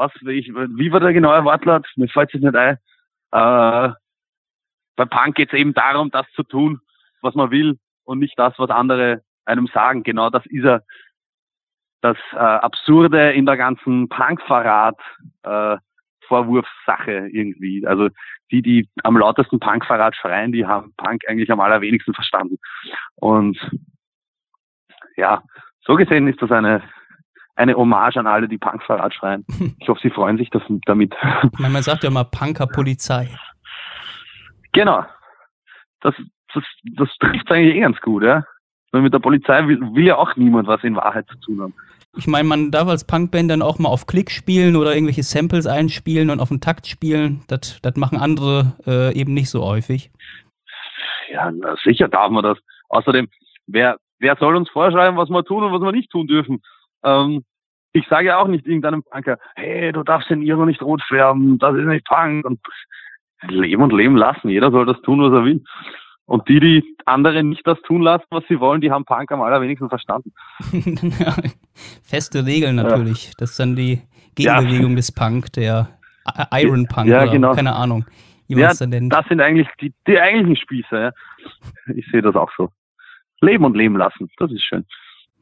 was, 0.00 0.12
ich, 0.22 0.48
wie 0.48 0.92
war 0.92 1.00
der 1.00 1.12
genaue 1.12 1.44
Wortlaut? 1.44 1.86
Mir 1.96 2.08
fällt 2.08 2.34
es 2.34 2.40
nicht 2.40 2.56
ein. 2.56 2.78
Äh, 3.32 3.92
bei 4.96 5.04
Punk 5.04 5.36
geht 5.36 5.52
es 5.52 5.58
eben 5.58 5.74
darum, 5.74 6.10
das 6.10 6.26
zu 6.32 6.42
tun, 6.42 6.80
was 7.20 7.34
man 7.34 7.50
will 7.50 7.78
und 8.04 8.18
nicht 8.18 8.38
das, 8.38 8.54
was 8.58 8.70
andere 8.70 9.22
einem 9.44 9.66
sagen. 9.66 10.02
Genau 10.02 10.30
das 10.30 10.44
ist 10.46 10.64
er. 10.64 10.82
Das 12.00 12.16
äh, 12.32 12.36
Absurde 12.36 13.32
in 13.32 13.44
der 13.44 13.58
ganzen 13.58 14.08
Punk-Verrat 14.08 14.98
äh, 15.42 15.76
irgendwie. 16.30 17.84
Also 17.86 18.08
die, 18.50 18.62
die 18.62 18.88
am 19.02 19.16
lautesten 19.16 19.58
Punk-Verrat 19.60 20.14
schreien, 20.14 20.52
die 20.52 20.64
haben 20.64 20.94
Punk 20.96 21.22
eigentlich 21.28 21.50
am 21.50 21.60
allerwenigsten 21.60 22.14
verstanden. 22.14 22.56
Und 23.16 23.58
ja, 25.16 25.42
so 25.84 25.96
gesehen 25.96 26.28
ist 26.28 26.40
das 26.40 26.52
eine 26.52 26.82
eine 27.56 27.74
Hommage 27.74 28.16
an 28.16 28.26
alle, 28.26 28.48
die 28.48 28.58
Punk-Verrat 28.58 29.14
schreien. 29.14 29.44
Ich 29.80 29.88
hoffe, 29.88 30.00
sie 30.02 30.10
freuen 30.10 30.36
sich 30.36 30.50
das, 30.50 30.62
damit. 30.86 31.14
Man 31.58 31.82
sagt 31.82 32.04
ja 32.04 32.10
mal 32.10 32.24
Punker-Polizei. 32.24 33.28
Genau. 34.72 35.04
Das, 36.00 36.14
das, 36.54 36.62
das 36.96 37.08
trifft 37.18 37.50
eigentlich 37.50 37.74
eh 37.74 37.80
ganz 37.80 38.00
gut, 38.00 38.22
ja. 38.22 38.44
Weil 38.92 39.02
mit 39.02 39.12
der 39.12 39.18
Polizei 39.18 39.66
will, 39.66 39.80
will 39.94 40.06
ja 40.06 40.16
auch 40.16 40.36
niemand 40.36 40.68
was 40.68 40.84
in 40.84 40.94
Wahrheit 40.94 41.26
zu 41.28 41.36
tun 41.40 41.60
haben. 41.60 41.74
Ich 42.16 42.26
meine, 42.26 42.48
man 42.48 42.70
darf 42.70 42.88
als 42.88 43.04
Punkband 43.04 43.50
dann 43.50 43.62
auch 43.62 43.78
mal 43.78 43.88
auf 43.88 44.06
Klick 44.06 44.30
spielen 44.30 44.74
oder 44.74 44.94
irgendwelche 44.94 45.22
Samples 45.22 45.66
einspielen 45.66 46.30
und 46.30 46.40
auf 46.40 46.48
den 46.48 46.60
Takt 46.60 46.86
spielen. 46.86 47.42
Das, 47.46 47.80
das 47.82 47.96
machen 47.96 48.18
andere 48.18 48.74
äh, 48.86 49.12
eben 49.14 49.32
nicht 49.32 49.48
so 49.48 49.64
häufig. 49.64 50.10
Ja, 51.30 51.50
na, 51.52 51.76
sicher 51.84 52.08
darf 52.08 52.30
man 52.30 52.42
das. 52.42 52.58
Außerdem, 52.88 53.28
wer, 53.66 53.96
wer 54.18 54.36
soll 54.36 54.56
uns 54.56 54.68
vorschreiben, 54.70 55.16
was 55.16 55.30
wir 55.30 55.44
tun 55.44 55.62
und 55.62 55.72
was 55.72 55.82
wir 55.82 55.92
nicht 55.92 56.10
tun 56.10 56.26
dürfen? 56.26 56.62
Ähm, 57.04 57.44
ich 57.92 58.06
sage 58.08 58.28
ja 58.28 58.38
auch 58.38 58.46
nicht 58.46 58.66
irgendeinem 58.66 59.02
Punker, 59.02 59.38
hey, 59.56 59.92
du 59.92 60.02
darfst 60.02 60.30
den 60.30 60.42
Iro 60.42 60.64
nicht 60.64 60.82
rot 60.82 61.02
färben, 61.08 61.58
das 61.58 61.74
ist 61.76 61.86
nicht 61.86 62.06
Punk. 62.06 62.44
Und 62.44 62.60
leben 63.48 63.82
und 63.82 63.92
leben 63.92 64.16
lassen. 64.16 64.48
Jeder 64.48 64.70
soll 64.70 64.86
das 64.86 65.00
tun, 65.02 65.20
was 65.20 65.32
er 65.32 65.44
will. 65.44 65.62
Und 66.26 66.48
die, 66.48 66.60
die 66.60 66.96
andere 67.06 67.42
nicht 67.42 67.66
das 67.66 67.80
tun 67.82 68.02
lassen, 68.02 68.26
was 68.30 68.44
sie 68.48 68.60
wollen, 68.60 68.80
die 68.80 68.92
haben 68.92 69.04
Punk 69.04 69.32
am 69.32 69.42
allerwenigsten 69.42 69.88
verstanden. 69.88 70.32
Feste 72.04 72.46
Regeln 72.46 72.76
natürlich. 72.76 73.28
Ja. 73.28 73.32
Das 73.38 73.50
ist 73.50 73.60
dann 73.60 73.74
die 73.74 74.02
Gegenbewegung 74.36 74.90
ja. 74.90 74.96
des 74.96 75.12
Punk, 75.12 75.52
der 75.54 75.88
Iron 76.52 76.86
Punk 76.86 77.08
ja, 77.08 77.24
genau. 77.26 77.52
keine 77.54 77.74
Ahnung, 77.74 78.04
wie 78.46 78.54
man 78.54 78.70
es 78.70 78.78
dann 78.78 78.90
nennt. 78.90 79.12
Das 79.12 79.26
sind 79.26 79.40
eigentlich 79.40 79.66
die, 79.80 79.92
die 80.06 80.20
eigentlichen 80.20 80.56
Spieße. 80.56 80.96
Ja. 80.96 81.12
Ich 81.96 82.06
sehe 82.12 82.22
das 82.22 82.36
auch 82.36 82.50
so. 82.56 82.68
Leben 83.40 83.64
und 83.64 83.76
leben 83.76 83.96
lassen, 83.96 84.30
das 84.36 84.52
ist 84.52 84.62
schön. 84.62 84.84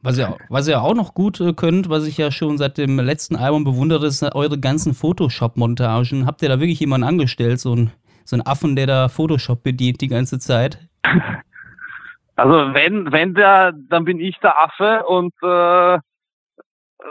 Was 0.01 0.17
ihr, 0.17 0.37
was 0.47 0.67
ihr 0.67 0.81
auch 0.81 0.95
noch 0.95 1.13
gut 1.13 1.41
äh, 1.41 1.53
könnt, 1.53 1.89
was 1.89 2.07
ich 2.07 2.17
ja 2.17 2.31
schon 2.31 2.57
seit 2.57 2.77
dem 2.77 2.99
letzten 2.99 3.35
Album 3.35 3.65
bewundere, 3.65 4.05
ist 4.05 4.23
eure 4.33 4.57
ganzen 4.57 4.93
Photoshop-Montagen. 4.93 6.25
Habt 6.25 6.41
ihr 6.41 6.49
da 6.49 6.59
wirklich 6.59 6.79
jemanden 6.79 7.07
angestellt, 7.07 7.59
so 7.59 7.75
ein, 7.75 7.91
so 8.23 8.37
ein 8.37 8.45
Affen, 8.45 8.77
der 8.77 8.87
da 8.87 9.09
Photoshop 9.09 9.61
bedient 9.61 9.99
die 10.01 10.07
ganze 10.07 10.39
Zeit? 10.39 10.79
Also 12.35 12.73
wenn, 12.73 13.11
wenn 13.11 13.33
der, 13.33 13.73
dann 13.73 14.05
bin 14.05 14.21
ich 14.21 14.37
der 14.39 14.57
Affe 14.57 15.05
und 15.05 15.33
äh, 15.43 15.99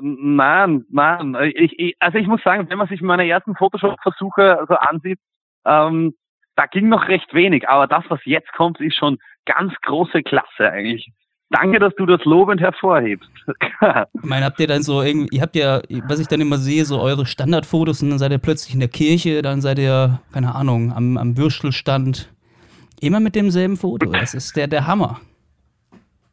nein, 0.01 0.87
nein. 0.91 1.37
Ich, 1.55 1.79
ich, 1.79 1.97
also 1.99 2.17
ich 2.17 2.27
muss 2.27 2.43
sagen, 2.43 2.71
wenn 2.71 2.79
man 2.79 2.89
sich 2.89 3.03
meine 3.03 3.29
ersten 3.29 3.55
Photoshop-Versuche 3.55 4.65
so 4.67 4.75
ansieht, 4.77 5.19
ähm, 5.67 6.15
da 6.57 6.65
ging 6.65 6.89
noch 6.89 7.09
recht 7.09 7.35
wenig, 7.35 7.69
aber 7.69 7.87
das, 7.87 8.05
was 8.09 8.21
jetzt 8.25 8.51
kommt, 8.55 8.81
ist 8.81 8.97
schon 8.97 9.19
ganz 9.45 9.75
große 9.83 10.23
Klasse 10.23 10.73
eigentlich. 10.73 11.13
Danke, 11.51 11.79
dass 11.79 11.95
du 11.95 12.05
das 12.05 12.23
lobend 12.25 12.61
hervorhebst. 12.61 13.31
ich 13.47 14.23
meine, 14.23 14.45
habt 14.45 14.61
ihr 14.61 14.67
dann 14.67 14.83
so 14.83 15.01
irgendwie, 15.01 15.35
ihr 15.35 15.41
habt 15.41 15.57
ja, 15.57 15.81
was 16.07 16.21
ich 16.21 16.29
dann 16.29 16.43
immer 16.43 16.59
sehe, 16.59 16.85
so 16.85 17.01
eure 17.01 17.25
Standardfotos 17.25 18.03
und 18.03 18.11
dann 18.11 18.19
seid 18.19 18.33
ihr 18.33 18.39
plötzlich 18.39 18.75
in 18.75 18.81
der 18.81 18.91
Kirche, 18.91 19.41
dann 19.41 19.63
seid 19.63 19.79
ihr, 19.79 20.21
keine 20.33 20.55
Ahnung, 20.55 20.93
am, 20.93 21.17
am 21.17 21.39
Würstelstand. 21.39 22.31
Immer 23.01 23.21
mit 23.21 23.35
demselben 23.35 23.77
Foto. 23.77 24.11
Das 24.11 24.35
ist 24.35 24.57
der, 24.57 24.67
der 24.67 24.87
Hammer. 24.87 25.21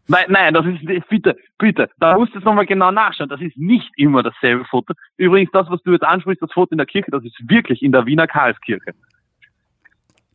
Nein, 0.08 0.26
nein, 0.30 0.54
das 0.54 0.66
ist, 0.66 1.10
bitte, 1.10 1.36
bitte, 1.58 1.90
da 2.00 2.18
musst 2.18 2.34
du 2.34 2.38
jetzt 2.38 2.46
nochmal 2.46 2.66
genau 2.66 2.92
nachschauen. 2.92 3.30
Das 3.30 3.42
ist 3.42 3.58
nicht 3.58 3.90
immer 3.98 4.22
dasselbe 4.22 4.66
Foto. 4.66 4.94
Übrigens, 5.18 5.50
das, 5.52 5.68
was 5.70 5.82
du 5.84 5.94
jetzt 5.94 6.04
ansprichst, 6.04 6.42
das 6.44 6.52
Foto 6.52 6.72
in 6.72 6.78
der 6.78 6.86
Kirche, 6.86 7.10
das 7.10 7.24
ist 7.24 7.36
wirklich 7.48 7.82
in 7.82 7.92
der 7.92 8.06
Wiener 8.06 8.28
Karlskirche. 8.28 8.94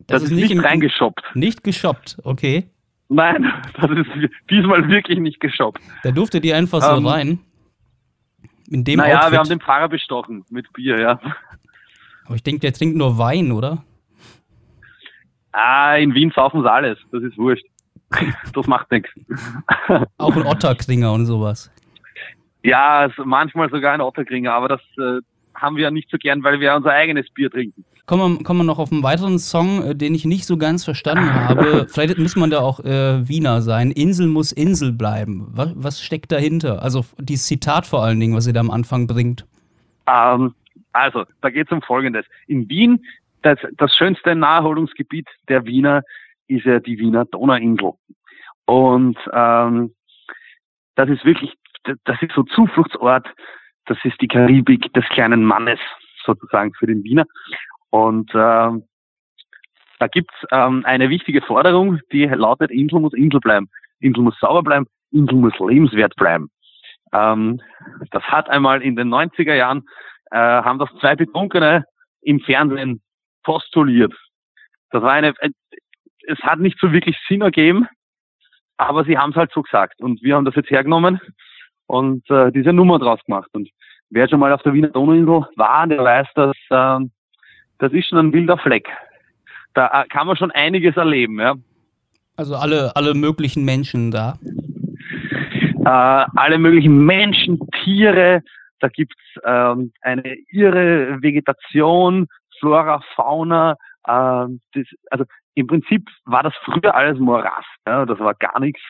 Das, 0.07 0.21
das 0.21 0.23
ist, 0.23 0.31
nicht, 0.31 0.53
nicht 0.53 0.63
reingeshoppt. 0.63 1.23
Nicht 1.35 1.63
geshoppt, 1.63 2.17
okay. 2.23 2.65
Nein, 3.13 3.43
das 3.73 3.91
ist 3.91 4.07
diesmal 4.49 4.87
wirklich 4.87 5.19
nicht 5.19 5.41
geshoppt. 5.41 5.81
Da 6.03 6.11
durfte 6.11 6.39
die 6.39 6.53
einfach 6.53 6.81
so 6.81 6.95
ähm, 6.95 7.05
rein. 7.05 7.39
In 8.69 8.85
dem 8.85 8.99
naja, 8.99 9.17
Outfit. 9.17 9.31
wir 9.33 9.39
haben 9.39 9.49
den 9.49 9.59
Pfarrer 9.59 9.89
bestochen 9.89 10.45
mit 10.49 10.71
Bier, 10.71 10.97
ja. 10.97 11.19
Aber 12.25 12.35
ich 12.35 12.43
denke, 12.43 12.61
der 12.61 12.71
trinkt 12.71 12.95
nur 12.95 13.17
Wein, 13.17 13.51
oder? 13.51 13.83
Ah, 15.51 15.97
in 15.97 16.13
Wien 16.13 16.31
saufen 16.33 16.61
sie 16.61 16.71
alles. 16.71 16.97
Das 17.11 17.21
ist 17.21 17.37
wurscht. 17.37 17.65
Das 18.53 18.67
macht 18.67 18.91
nichts. 18.91 19.09
Auch 20.17 20.35
ein 20.35 20.45
Otterkringer 20.45 21.11
und 21.11 21.25
sowas. 21.25 21.71
Ja, 22.63 23.09
manchmal 23.23 23.69
sogar 23.69 23.93
ein 23.93 24.01
Otterkringer, 24.01 24.53
aber 24.53 24.69
das 24.69 24.81
äh, 24.97 25.19
haben 25.55 25.75
wir 25.75 25.83
ja 25.83 25.91
nicht 25.91 26.09
so 26.09 26.17
gern, 26.17 26.43
weil 26.43 26.59
wir 26.59 26.75
unser 26.75 26.91
eigenes 26.91 27.29
Bier 27.29 27.49
trinken. 27.49 27.83
Kommen 28.11 28.39
wir, 28.39 28.43
kommen 28.43 28.59
wir 28.59 28.63
noch 28.65 28.77
auf 28.77 28.91
einen 28.91 29.03
weiteren 29.03 29.39
Song, 29.39 29.85
äh, 29.85 29.95
den 29.95 30.13
ich 30.13 30.25
nicht 30.25 30.43
so 30.43 30.57
ganz 30.57 30.83
verstanden 30.83 31.33
habe. 31.33 31.87
Vielleicht 31.87 32.17
muss 32.17 32.35
man 32.35 32.49
da 32.49 32.59
auch 32.59 32.81
äh, 32.81 33.25
Wiener 33.25 33.61
sein. 33.61 33.89
Insel 33.89 34.27
muss 34.27 34.51
Insel 34.51 34.91
bleiben. 34.91 35.47
Was, 35.53 35.71
was, 35.77 36.01
steckt 36.01 36.29
dahinter? 36.29 36.81
Also 36.81 37.05
dieses 37.19 37.47
Zitat 37.47 37.85
vor 37.85 38.03
allen 38.03 38.19
Dingen, 38.19 38.35
was 38.35 38.47
ihr 38.47 38.51
da 38.51 38.59
am 38.59 38.69
Anfang 38.69 39.07
bringt. 39.07 39.45
Ähm, 40.07 40.53
also, 40.91 41.23
da 41.39 41.49
geht 41.49 41.67
es 41.67 41.71
um 41.71 41.81
Folgendes. 41.81 42.25
In 42.47 42.67
Wien, 42.67 43.01
das, 43.43 43.57
das 43.77 43.95
schönste 43.95 44.35
Naherholungsgebiet 44.35 45.29
der 45.47 45.63
Wiener 45.63 46.01
ist 46.49 46.65
ja 46.65 46.81
die 46.81 46.99
Wiener 46.99 47.23
Donauinsel. 47.23 47.93
Und 48.65 49.17
ähm, 49.31 49.93
das 50.95 51.07
ist 51.07 51.23
wirklich, 51.23 51.53
das 51.85 52.21
ist 52.21 52.33
so 52.35 52.43
Zufluchtsort, 52.43 53.25
das 53.85 53.97
ist 54.03 54.19
die 54.19 54.27
Karibik 54.27 54.93
des 54.95 55.05
kleinen 55.13 55.45
Mannes 55.45 55.79
sozusagen 56.25 56.73
für 56.73 56.87
den 56.87 57.05
Wiener. 57.05 57.23
Und 57.91 58.31
ähm, 58.33 58.83
da 59.99 60.07
gibt's 60.07 60.33
ähm, 60.51 60.83
eine 60.85 61.09
wichtige 61.09 61.41
Forderung, 61.41 61.99
die 62.11 62.25
lautet, 62.25 62.71
Insel 62.71 62.99
muss 62.99 63.13
Insel 63.13 63.39
bleiben. 63.39 63.69
Insel 63.99 64.23
muss 64.23 64.39
sauber 64.39 64.63
bleiben, 64.63 64.87
Insel 65.11 65.35
muss 65.35 65.53
lebenswert 65.59 66.15
bleiben. 66.15 66.49
Ähm, 67.13 67.61
das 68.09 68.23
hat 68.23 68.49
einmal 68.49 68.81
in 68.81 68.95
den 68.95 69.09
90er 69.09 69.53
Jahren, 69.53 69.83
äh, 70.31 70.37
haben 70.37 70.79
das 70.79 70.89
zwei 70.99 71.15
Betrunkene 71.15 71.85
im 72.21 72.39
Fernsehen 72.39 73.01
postuliert. 73.43 74.13
Das 74.89 75.03
war 75.03 75.11
eine, 75.11 75.33
äh, 75.39 75.49
es 76.27 76.39
hat 76.39 76.59
nicht 76.59 76.79
so 76.79 76.91
wirklich 76.91 77.17
Sinn 77.27 77.41
ergeben, 77.41 77.87
aber 78.77 79.03
sie 79.03 79.17
haben 79.17 79.31
es 79.31 79.35
halt 79.35 79.51
so 79.51 79.61
gesagt. 79.61 80.01
Und 80.01 80.21
wir 80.23 80.35
haben 80.35 80.45
das 80.45 80.55
jetzt 80.55 80.71
hergenommen 80.71 81.19
und 81.85 82.27
äh, 82.29 82.51
diese 82.51 82.73
Nummer 82.73 82.99
draus 82.99 83.19
gemacht. 83.25 83.49
Und 83.53 83.69
wer 84.09 84.27
schon 84.27 84.39
mal 84.39 84.53
auf 84.53 84.63
der 84.63 84.73
Wiener 84.73 84.89
Donauinsel 84.89 85.45
war, 85.57 85.87
der 85.87 86.03
weiß, 86.03 86.27
dass 86.33 86.57
äh, 86.69 87.05
das 87.81 87.91
ist 87.93 88.07
schon 88.07 88.19
ein 88.19 88.33
wilder 88.33 88.57
Fleck. 88.57 88.87
Da 89.73 89.87
äh, 89.87 90.07
kann 90.07 90.27
man 90.27 90.37
schon 90.37 90.51
einiges 90.51 90.95
erleben, 90.95 91.39
ja. 91.39 91.55
Also 92.37 92.55
alle, 92.55 92.95
alle 92.95 93.13
möglichen 93.13 93.65
Menschen 93.65 94.11
da. 94.11 94.37
Äh, 95.83 96.25
alle 96.35 96.59
möglichen 96.59 97.05
Menschen, 97.05 97.59
Tiere, 97.83 98.43
da 98.79 98.87
gibt's 98.87 99.15
ähm, 99.43 99.91
eine 100.01 100.35
irre 100.51 101.21
Vegetation, 101.21 102.27
Flora, 102.59 103.01
Fauna. 103.15 103.73
Äh, 104.05 104.45
das, 104.73 104.85
also 105.09 105.25
im 105.55 105.67
Prinzip 105.67 106.07
war 106.25 106.43
das 106.43 106.53
früher 106.63 106.93
alles 106.93 107.19
Morast. 107.19 107.67
Ja, 107.87 108.05
das 108.05 108.19
war 108.19 108.35
gar 108.35 108.59
nichts. 108.59 108.81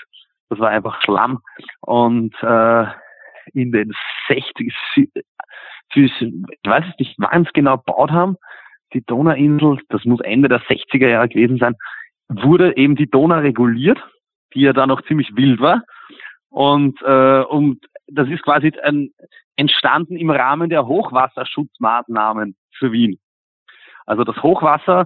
Das 0.49 0.59
war 0.59 0.69
einfach 0.69 1.01
Schlamm. 1.01 1.39
Und 1.79 2.35
äh, 2.43 2.85
in 3.53 3.71
den 3.71 3.93
60 4.27 4.73
ich 5.93 6.11
weiß 6.63 6.85
nicht, 6.99 7.15
wann 7.17 7.45
es 7.45 7.53
genau 7.53 7.77
gebaut 7.77 8.11
haben, 8.11 8.37
die 8.93 9.03
Donauinsel, 9.05 9.79
das 9.89 10.05
muss 10.05 10.19
Ende 10.21 10.49
der 10.49 10.61
60er 10.61 11.07
Jahre 11.07 11.29
gewesen 11.29 11.57
sein, 11.57 11.75
wurde 12.29 12.75
eben 12.77 12.95
die 12.95 13.09
Donau 13.09 13.39
reguliert, 13.39 13.99
die 14.53 14.61
ja 14.61 14.73
da 14.73 14.87
noch 14.87 15.01
ziemlich 15.03 15.35
wild 15.35 15.59
war. 15.59 15.83
Und, 16.49 17.01
äh, 17.01 17.41
und 17.43 17.85
das 18.07 18.27
ist 18.29 18.43
quasi 18.43 18.71
ein, 18.83 19.11
entstanden 19.55 20.17
im 20.17 20.29
Rahmen 20.29 20.69
der 20.69 20.87
Hochwasserschutzmaßnahmen 20.87 22.55
für 22.77 22.91
Wien. 22.91 23.19
Also 24.05 24.23
das 24.23 24.41
Hochwasser, 24.41 25.05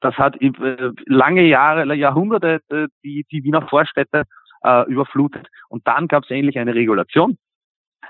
das 0.00 0.14
hat 0.16 0.40
äh, 0.40 0.92
lange 1.06 1.42
Jahre, 1.42 1.94
Jahrhunderte 1.94 2.60
äh, 2.70 2.86
die, 3.04 3.26
die 3.30 3.44
Wiener 3.44 3.62
Vorstädte 3.62 4.24
äh, 4.62 4.88
überflutet. 4.88 5.46
Und 5.68 5.86
dann 5.86 6.08
gab 6.08 6.24
es 6.24 6.30
endlich 6.30 6.58
eine 6.58 6.74
Regulation 6.74 7.36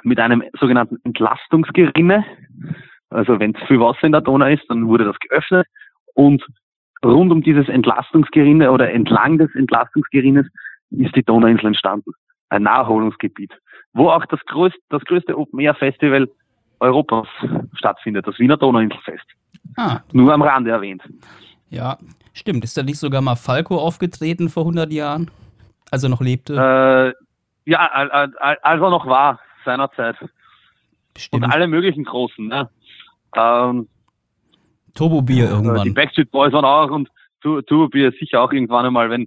mit 0.03 0.21
einem 0.21 0.43
sogenannten 0.59 0.99
Entlastungsgerinne. 1.05 2.25
Also 3.11 3.39
wenn 3.39 3.55
zu 3.55 3.65
viel 3.67 3.81
Wasser 3.81 4.05
in 4.05 4.13
der 4.13 4.21
Donau 4.21 4.47
ist, 4.47 4.65
dann 4.69 4.89
wurde 4.89 5.05
das 5.05 5.19
geöffnet 5.19 5.67
und 6.15 6.45
rund 7.05 7.31
um 7.31 7.43
dieses 7.43 7.69
Entlastungsgerinne 7.69 8.71
oder 8.71 8.91
entlang 8.91 9.39
des 9.39 9.55
Entlastungsgerinnes 9.55 10.47
ist 10.91 11.15
die 11.15 11.23
Donauinsel 11.23 11.67
entstanden. 11.67 12.13
Ein 12.49 12.63
Naherholungsgebiet, 12.63 13.53
wo 13.93 14.11
auch 14.11 14.25
das 14.27 14.41
größte, 14.47 14.79
das 14.89 15.03
größte 15.05 15.37
Open-Air-Festival 15.37 16.29
Europas 16.81 17.29
stattfindet, 17.75 18.27
das 18.27 18.39
Wiener 18.39 18.57
Donauinselfest. 18.57 19.25
Ah. 19.77 20.01
Nur 20.13 20.33
am 20.33 20.43
Rande 20.43 20.71
erwähnt. 20.71 21.03
Ja, 21.71 21.99
stimmt. 22.33 22.65
Ist 22.65 22.77
da 22.77 22.83
nicht 22.83 22.99
sogar 22.99 23.21
mal 23.21 23.35
Falco 23.35 23.77
aufgetreten 23.77 24.49
vor 24.49 24.63
100 24.65 24.93
Jahren? 24.93 25.31
Als 25.91 26.03
er 26.03 26.09
noch 26.09 26.21
lebte? 26.21 26.55
Äh, 26.55 27.71
ja, 27.71 27.79
als 27.79 28.81
er 28.81 28.91
noch 28.91 29.07
war, 29.07 29.41
seinerzeit. 29.65 30.17
Bestimmt. 31.15 31.45
Und 31.45 31.51
alle 31.51 31.67
möglichen 31.67 32.05
Großen. 32.05 32.47
Ne? 32.47 32.69
Ähm, 33.37 33.89
Turbo-Bier 34.95 35.51
irgendwann. 35.51 35.85
Die 35.85 35.91
Backstreet 35.91 36.31
Boys 36.31 36.53
waren 36.53 36.65
auch 36.65 36.91
und 36.91 37.09
Turbo-Bier 37.43 38.13
sicher 38.19 38.43
auch 38.43 38.53
irgendwann 38.53 38.87
einmal, 38.87 39.11
wenn, 39.11 39.23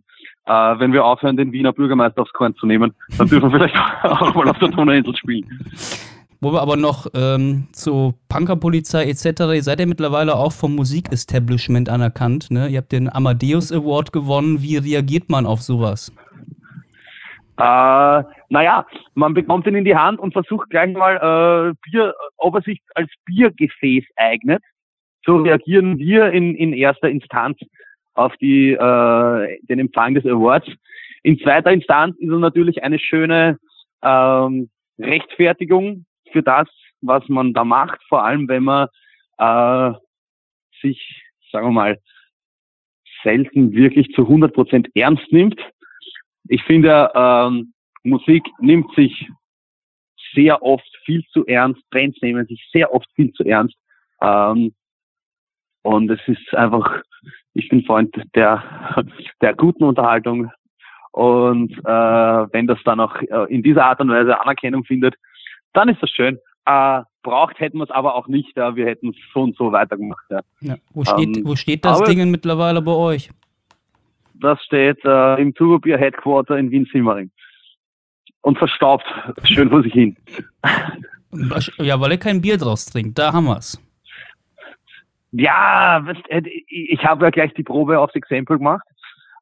äh, 0.45 0.79
wenn 0.79 0.91
wir 0.91 1.05
aufhören, 1.05 1.37
den 1.37 1.51
Wiener 1.51 1.71
Bürgermeister 1.71 2.21
aufs 2.21 2.33
Korn 2.33 2.55
zu 2.55 2.65
nehmen, 2.65 2.93
dann 3.17 3.27
dürfen 3.27 3.51
wir 3.51 3.59
vielleicht 3.59 3.75
auch 4.03 4.33
mal 4.33 4.49
auf 4.49 4.59
der 4.59 4.69
Donauinsel 4.69 5.15
spielen. 5.15 5.45
Wo 6.41 6.53
wir 6.53 6.61
aber 6.61 6.77
noch 6.77 7.07
ähm, 7.13 7.67
zur 7.73 8.15
Punkerpolizei 8.29 9.09
etc., 9.09 9.41
ihr 9.53 9.63
seid 9.63 9.81
ja 9.81 9.85
mittlerweile 9.85 10.35
auch 10.35 10.53
vom 10.53 10.73
Musikestablishment 10.73 11.89
anerkannt. 11.89 12.49
Ne? 12.49 12.69
Ihr 12.69 12.77
habt 12.77 12.93
den 12.93 13.13
Amadeus 13.13 13.73
Award 13.73 14.13
gewonnen. 14.13 14.61
Wie 14.61 14.77
reagiert 14.77 15.29
man 15.29 15.45
auf 15.45 15.61
sowas? 15.61 16.13
Äh, 17.59 18.23
naja, 18.47 18.87
man 19.15 19.33
bekommt 19.33 19.67
ihn 19.67 19.75
in 19.75 19.83
die 19.83 19.95
Hand 19.95 20.19
und 20.19 20.31
versucht 20.31 20.69
gleich 20.69 20.93
mal 20.95 21.17
äh, 21.17 21.73
Bier, 21.83 22.15
ob 22.37 22.55
er 22.55 22.61
sich 22.61 22.79
als 22.95 23.11
Biergefäß 23.25 24.05
eignet. 24.15 24.63
So 25.25 25.37
reagieren 25.37 25.97
wir 25.99 26.31
in, 26.31 26.55
in 26.55 26.71
erster 26.71 27.09
Instanz 27.09 27.59
auf 28.13 28.33
die, 28.37 28.71
äh, 28.71 29.57
den 29.63 29.79
Empfang 29.79 30.13
des 30.13 30.25
Awards. 30.25 30.69
In 31.23 31.37
zweiter 31.39 31.73
Instanz 31.73 32.15
ist 32.19 32.31
es 32.31 32.39
natürlich 32.39 32.81
eine 32.81 32.97
schöne 32.97 33.57
ähm, 34.03 34.69
Rechtfertigung 34.97 36.05
für 36.31 36.41
das, 36.41 36.69
was 37.01 37.27
man 37.27 37.53
da 37.53 37.65
macht, 37.65 37.99
vor 38.07 38.23
allem 38.23 38.47
wenn 38.47 38.63
man 38.63 38.87
äh, 39.37 39.91
sich, 40.81 41.23
sagen 41.51 41.67
wir 41.67 41.71
mal, 41.73 41.97
selten 43.21 43.73
wirklich 43.73 44.07
zu 44.13 44.21
100 44.21 44.53
Prozent 44.53 44.87
ernst 44.95 45.29
nimmt 45.33 45.59
ich 46.49 46.63
finde, 46.63 47.11
ähm, 47.13 47.73
Musik 48.03 48.43
nimmt 48.59 48.93
sich 48.95 49.29
sehr 50.33 50.61
oft 50.61 50.89
viel 51.05 51.23
zu 51.31 51.45
ernst, 51.45 51.81
Trends 51.91 52.17
nehmen 52.21 52.45
sich 52.47 52.67
sehr 52.73 52.93
oft 52.93 53.07
viel 53.15 53.31
zu 53.33 53.43
ernst. 53.43 53.75
Ähm, 54.21 54.73
und 55.83 56.09
es 56.09 56.19
ist 56.27 56.53
einfach, 56.55 57.01
ich 57.53 57.69
bin 57.69 57.83
Freund 57.85 58.15
der, 58.35 58.63
der 59.41 59.53
guten 59.53 59.83
Unterhaltung. 59.83 60.51
Und 61.11 61.71
äh, 61.71 62.53
wenn 62.53 62.67
das 62.67 62.79
dann 62.83 62.99
auch 62.99 63.15
äh, 63.15 63.53
in 63.53 63.63
dieser 63.63 63.85
Art 63.85 63.99
und 63.99 64.09
Weise 64.09 64.39
Anerkennung 64.41 64.83
findet, 64.83 65.15
dann 65.73 65.89
ist 65.89 66.01
das 66.01 66.09
schön. 66.09 66.39
Äh, 66.65 67.01
braucht 67.21 67.59
hätten 67.59 67.77
wir 67.77 67.83
es 67.83 67.91
aber 67.91 68.15
auch 68.15 68.27
nicht. 68.27 68.57
Ja. 68.57 68.75
Wir 68.75 68.87
hätten 68.87 69.09
es 69.09 69.15
so 69.33 69.41
und 69.41 69.55
so 69.55 69.71
weitergemacht. 69.71 70.25
Ja. 70.29 70.41
Ja. 70.61 70.75
Wo, 70.93 71.03
steht, 71.03 71.37
ähm, 71.37 71.43
wo 71.45 71.55
steht 71.55 71.85
das 71.85 72.01
Ding 72.03 72.29
mittlerweile 72.31 72.81
bei 72.81 72.93
euch? 72.93 73.29
Das 74.41 74.63
steht 74.63 75.03
äh, 75.05 75.41
im 75.41 75.53
Turbobier 75.53 75.97
Headquarter 75.97 76.57
in 76.57 76.71
Wien-Simmering. 76.71 77.31
Und 78.41 78.57
verstaubt 78.57 79.05
schön 79.43 79.69
vor 79.69 79.83
sich 79.83 79.93
hin. 79.93 80.15
Ja, 81.77 81.99
weil 81.99 82.11
er 82.11 82.17
kein 82.17 82.41
Bier 82.41 82.57
draus 82.57 82.85
trinkt, 82.85 83.19
da 83.19 83.33
haben 83.33 83.45
wir's. 83.45 83.79
Ja, 85.31 86.03
äh, 86.29 86.41
ich 86.67 87.03
habe 87.03 87.25
ja 87.25 87.29
gleich 87.29 87.53
die 87.53 87.63
Probe 87.63 87.99
aufs 87.99 88.15
Exempel 88.15 88.57
gemacht 88.57 88.87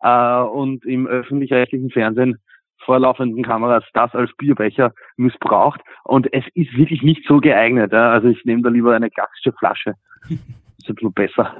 äh, 0.01 0.39
und 0.41 0.83
im 0.85 1.07
öffentlich-rechtlichen 1.07 1.91
Fernsehen 1.91 2.37
vor 2.83 2.99
laufenden 2.99 3.43
Kameras 3.43 3.83
das 3.93 4.13
als 4.15 4.31
Bierbecher 4.37 4.93
missbraucht 5.17 5.81
und 6.03 6.31
es 6.33 6.45
ist 6.55 6.75
wirklich 6.75 7.03
nicht 7.03 7.25
so 7.27 7.39
geeignet. 7.39 7.91
Ja. 7.91 8.11
Also 8.11 8.29
ich 8.29 8.43
nehme 8.45 8.63
da 8.63 8.69
lieber 8.69 8.95
eine 8.95 9.09
klassische 9.09 9.53
Flasche. 9.53 9.93
ein 10.89 10.95
bisschen 10.95 11.13
besser. 11.13 11.55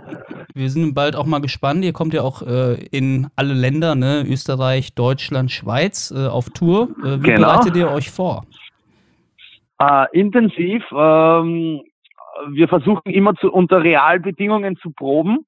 Wir 0.53 0.69
sind 0.69 0.93
bald 0.93 1.15
auch 1.15 1.25
mal 1.25 1.39
gespannt. 1.39 1.83
Ihr 1.83 1.93
kommt 1.93 2.13
ja 2.13 2.21
auch 2.21 2.41
äh, 2.41 2.75
in 2.91 3.27
alle 3.35 3.53
Länder, 3.53 3.95
ne? 3.95 4.25
Österreich, 4.27 4.93
Deutschland, 4.95 5.51
Schweiz, 5.51 6.13
äh, 6.15 6.27
auf 6.27 6.49
Tour. 6.49 6.89
Äh, 7.03 7.21
wie 7.21 7.31
genau. 7.31 7.47
bereitet 7.47 7.75
ihr 7.75 7.91
euch 7.91 8.11
vor? 8.11 8.45
Äh, 9.79 10.05
intensiv. 10.13 10.83
Ähm, 10.91 11.81
wir 12.49 12.67
versuchen 12.67 13.11
immer 13.11 13.35
zu, 13.35 13.51
unter 13.51 13.83
Realbedingungen 13.83 14.77
zu 14.77 14.91
proben. 14.91 15.45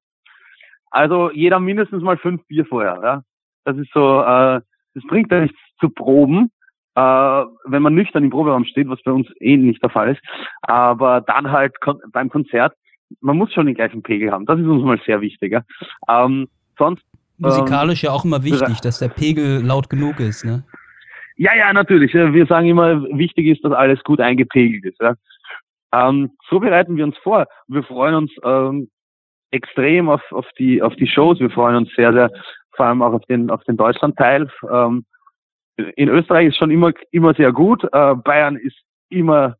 Also 0.90 1.30
jeder 1.30 1.60
mindestens 1.60 2.02
mal 2.02 2.16
fünf 2.16 2.44
Bier 2.46 2.64
vorher. 2.66 3.00
Ja? 3.02 3.22
Das 3.64 3.76
ist 3.76 3.90
so, 3.92 4.22
äh, 4.22 4.60
das 4.94 5.04
bringt 5.08 5.30
ja 5.30 5.40
nichts 5.40 5.58
zu 5.78 5.88
proben, 5.88 6.50
äh, 6.96 7.00
wenn 7.00 7.82
man 7.82 7.94
nüchtern 7.94 8.24
im 8.24 8.30
Proberaum 8.30 8.64
steht, 8.64 8.88
was 8.88 9.02
bei 9.02 9.12
uns 9.12 9.28
eh 9.40 9.56
nicht 9.56 9.82
der 9.82 9.90
Fall 9.90 10.12
ist. 10.12 10.20
Aber 10.62 11.20
dann 11.20 11.50
halt 11.50 11.80
kon 11.80 12.00
beim 12.12 12.28
Konzert 12.28 12.74
man 13.20 13.36
muss 13.36 13.52
schon 13.52 13.66
den 13.66 13.74
gleichen 13.74 14.02
Pegel 14.02 14.30
haben. 14.30 14.46
Das 14.46 14.58
ist 14.58 14.66
uns 14.66 14.84
mal 14.84 15.00
sehr 15.04 15.20
wichtig. 15.20 15.52
Ja. 15.52 15.62
Ähm, 16.08 16.48
sonst 16.78 17.02
musikalisch 17.38 18.04
ähm, 18.04 18.08
ja 18.08 18.12
auch 18.12 18.24
immer 18.24 18.44
wichtig, 18.44 18.80
dass 18.80 18.98
der 18.98 19.08
Pegel 19.08 19.62
laut 19.64 19.90
genug 19.90 20.20
ist, 20.20 20.44
ne? 20.44 20.64
Ja, 21.36 21.54
ja, 21.56 21.72
natürlich. 21.72 22.12
Wir 22.12 22.44
sagen 22.44 22.66
immer, 22.66 23.02
wichtig 23.16 23.46
ist, 23.46 23.64
dass 23.64 23.72
alles 23.72 24.04
gut 24.04 24.20
eingepegelt 24.20 24.84
ist. 24.84 25.00
Ja. 25.00 25.14
Ähm, 25.92 26.32
so 26.50 26.60
bereiten 26.60 26.96
wir 26.96 27.04
uns 27.04 27.16
vor. 27.18 27.46
Wir 27.66 27.82
freuen 27.82 28.14
uns 28.14 28.30
ähm, 28.44 28.90
extrem 29.50 30.10
auf, 30.10 30.20
auf, 30.32 30.46
die, 30.58 30.82
auf 30.82 30.94
die 30.96 31.06
Shows. 31.06 31.40
Wir 31.40 31.50
freuen 31.50 31.76
uns 31.76 31.88
sehr, 31.96 32.12
sehr, 32.12 32.30
vor 32.72 32.86
allem 32.86 33.00
auch 33.00 33.14
auf 33.14 33.24
den, 33.24 33.50
auf 33.50 33.64
den 33.64 33.78
Deutschland-Teil. 33.78 34.50
Ähm, 34.70 35.06
in 35.96 36.10
Österreich 36.10 36.48
ist 36.48 36.58
schon 36.58 36.70
immer, 36.70 36.92
immer 37.10 37.32
sehr 37.32 37.52
gut. 37.52 37.84
Äh, 37.84 38.14
Bayern 38.16 38.56
ist 38.56 38.76
immer, 39.08 39.56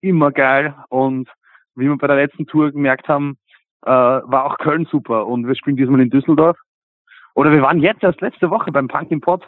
immer 0.00 0.32
geil 0.32 0.74
und 0.88 1.28
wie 1.76 1.88
wir 1.88 1.96
bei 1.96 2.06
der 2.06 2.16
letzten 2.16 2.46
Tour 2.46 2.72
gemerkt 2.72 3.08
haben, 3.08 3.38
äh, 3.82 3.90
war 3.90 4.44
auch 4.44 4.58
Köln 4.58 4.86
super 4.90 5.26
und 5.26 5.46
wir 5.46 5.54
spielen 5.56 5.76
diesmal 5.76 6.00
in 6.00 6.10
Düsseldorf. 6.10 6.56
Oder 7.34 7.52
wir 7.52 7.62
waren 7.62 7.80
jetzt 7.80 8.02
erst 8.02 8.20
letzte 8.20 8.50
Woche 8.50 8.72
beim 8.72 8.88
Punk 8.88 9.10
im 9.10 9.20
Pott. 9.20 9.42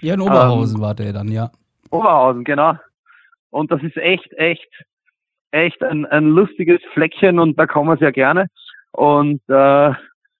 Ja, 0.00 0.14
in 0.14 0.20
Oberhausen 0.20 0.76
ähm, 0.76 0.82
war 0.82 0.94
der 0.94 1.12
dann, 1.12 1.28
ja. 1.28 1.50
Oberhausen, 1.90 2.44
genau. 2.44 2.74
Und 3.50 3.70
das 3.70 3.82
ist 3.82 3.96
echt, 3.96 4.32
echt, 4.34 4.68
echt 5.50 5.82
ein, 5.82 6.06
ein 6.06 6.30
lustiges 6.30 6.80
Fleckchen 6.92 7.38
und 7.38 7.58
da 7.58 7.66
kommen 7.66 7.88
wir 7.88 7.96
sehr 7.96 8.12
gerne. 8.12 8.46
Und 8.92 9.40
äh, 9.48 9.92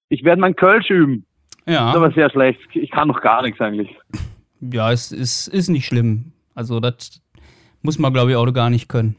ich 0.09 0.25
werde 0.25 0.41
mein 0.41 0.57
Kölsch 0.57 0.91
üben. 0.91 1.27
Ja. 1.67 1.87
Das 1.87 1.91
ist 1.91 1.97
aber 1.97 2.11
sehr 2.13 2.31
schlecht. 2.31 2.61
Ich 2.75 2.91
kann 2.91 3.09
noch 3.09 3.21
gar 3.21 3.43
nichts 3.43 3.61
eigentlich. 3.61 3.97
Ja, 4.61 4.93
es 4.93 5.13
ist, 5.13 5.49
ist 5.49 5.69
nicht 5.69 5.87
schlimm. 5.87 6.33
Also 6.55 6.81
das 6.81 7.21
muss 7.83 7.99
man, 7.99 8.13
glaube 8.13 8.31
ich, 8.31 8.37
auch 8.37 8.51
gar 8.53 8.71
nicht 8.71 8.89
können. 8.89 9.17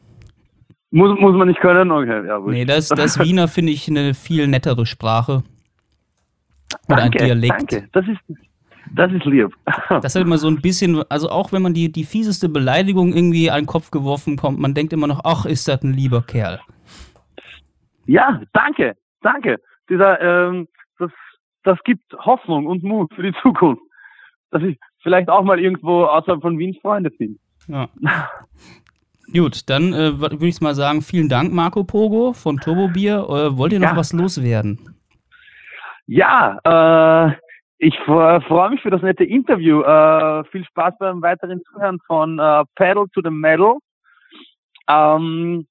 Muss, 0.95 1.19
muss 1.19 1.35
man 1.35 1.49
nicht 1.49 1.59
können? 1.59 1.91
Okay, 1.91 2.25
ja, 2.25 2.39
Nee, 2.39 2.63
das, 2.63 2.87
das 2.87 3.19
Wiener 3.19 3.49
finde 3.49 3.73
ich 3.73 3.89
eine 3.89 4.13
viel 4.13 4.47
nettere 4.47 4.85
Sprache. 4.85 5.43
Oder 6.87 6.95
danke, 6.95 7.19
ein 7.19 7.25
Dialekt. 7.25 7.73
Danke, 7.73 7.89
das 7.91 8.07
ist, 8.07 8.39
das 8.95 9.11
ist 9.11 9.25
lieb. 9.25 9.53
Das 9.89 10.15
halt 10.15 10.25
immer 10.25 10.37
so 10.37 10.47
ein 10.47 10.61
bisschen, 10.61 11.03
also 11.09 11.29
auch 11.29 11.51
wenn 11.51 11.61
man 11.61 11.73
die, 11.73 11.91
die 11.91 12.05
fieseste 12.05 12.47
Beleidigung 12.47 13.11
irgendwie 13.11 13.51
an 13.51 13.63
den 13.63 13.65
Kopf 13.65 13.91
geworfen 13.91 14.37
kommt, 14.37 14.57
man 14.57 14.73
denkt 14.73 14.93
immer 14.93 15.07
noch, 15.07 15.19
ach, 15.25 15.45
ist 15.45 15.67
das 15.67 15.83
ein 15.83 15.91
lieber 15.91 16.21
Kerl. 16.21 16.61
Ja, 18.05 18.39
danke, 18.53 18.95
danke. 19.21 19.57
Dieser, 19.89 20.21
ähm, 20.21 20.69
das, 20.97 21.11
das 21.63 21.77
gibt 21.83 22.13
Hoffnung 22.13 22.67
und 22.67 22.83
Mut 22.83 23.13
für 23.13 23.23
die 23.23 23.33
Zukunft. 23.41 23.81
Dass 24.51 24.63
ich 24.63 24.79
vielleicht 25.03 25.27
auch 25.27 25.43
mal 25.43 25.59
irgendwo 25.59 26.05
außerhalb 26.05 26.41
von 26.41 26.57
Wien 26.57 26.77
Freunde 26.81 27.11
finde. 27.11 27.37
Ja. 27.67 27.89
Gut, 29.33 29.69
dann 29.69 29.93
äh, 29.93 30.19
würde 30.19 30.45
ich 30.45 30.61
mal 30.61 30.75
sagen, 30.75 31.01
vielen 31.01 31.29
Dank, 31.29 31.51
Marco 31.51 31.83
Pogo 31.83 32.33
von 32.33 32.57
Turbo 32.57 32.87
Bier. 32.89 33.25
Äh, 33.27 33.57
wollt 33.57 33.73
ihr 33.73 33.79
noch 33.79 33.91
ja. 33.91 33.97
was 33.97 34.13
loswerden? 34.13 34.95
Ja, 36.07 36.59
äh, 36.63 37.35
Ich 37.77 37.95
freue 38.05 38.69
mich 38.69 38.81
für 38.81 38.91
das 38.91 39.01
nette 39.01 39.23
Interview. 39.23 39.81
Äh, 39.81 40.43
viel 40.45 40.63
Spaß 40.65 40.93
beim 40.99 41.21
weiteren 41.21 41.61
Zuhören 41.63 41.99
von 42.07 42.39
äh, 42.39 42.63
Pedal 42.75 43.05
to 43.13 43.21
the 43.23 43.29
Metal. 43.29 43.77
Ähm, 44.87 45.67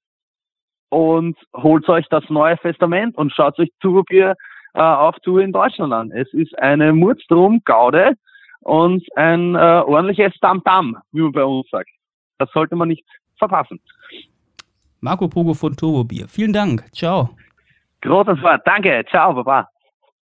und 0.89 1.37
holt 1.55 1.89
euch 1.89 2.05
das 2.09 2.23
neue 2.29 2.57
Testament 2.57 3.17
und 3.17 3.33
schaut 3.33 3.57
euch 3.57 3.69
Turbobier 3.79 4.35
äh, 4.75 4.81
auf 4.81 5.15
Tour 5.21 5.41
in 5.41 5.51
Deutschland 5.51 5.93
an. 5.93 6.11
Es 6.11 6.31
ist 6.33 6.57
eine 6.59 6.93
Murdstrom-Gaude 6.93 8.13
und 8.61 9.03
ein 9.15 9.55
ordentliches 9.55 10.33
Tam-Tam, 10.39 10.97
wie 11.11 11.21
man 11.21 11.31
bei 11.31 11.43
uns 11.43 11.69
sagt. 11.69 11.89
Das 12.37 12.51
sollte 12.51 12.75
man 12.75 12.89
nicht 12.89 13.05
verpassen. 13.37 13.79
Marco 15.01 15.27
Pogo 15.27 15.53
von 15.53 15.75
Turbobier. 15.75 16.27
Vielen 16.27 16.53
Dank. 16.53 16.83
Ciao. 16.93 17.29
Großes 18.01 18.41
Wort. 18.41 18.61
Danke. 18.65 19.03
Ciao, 19.09 19.33
Baba. 19.33 19.69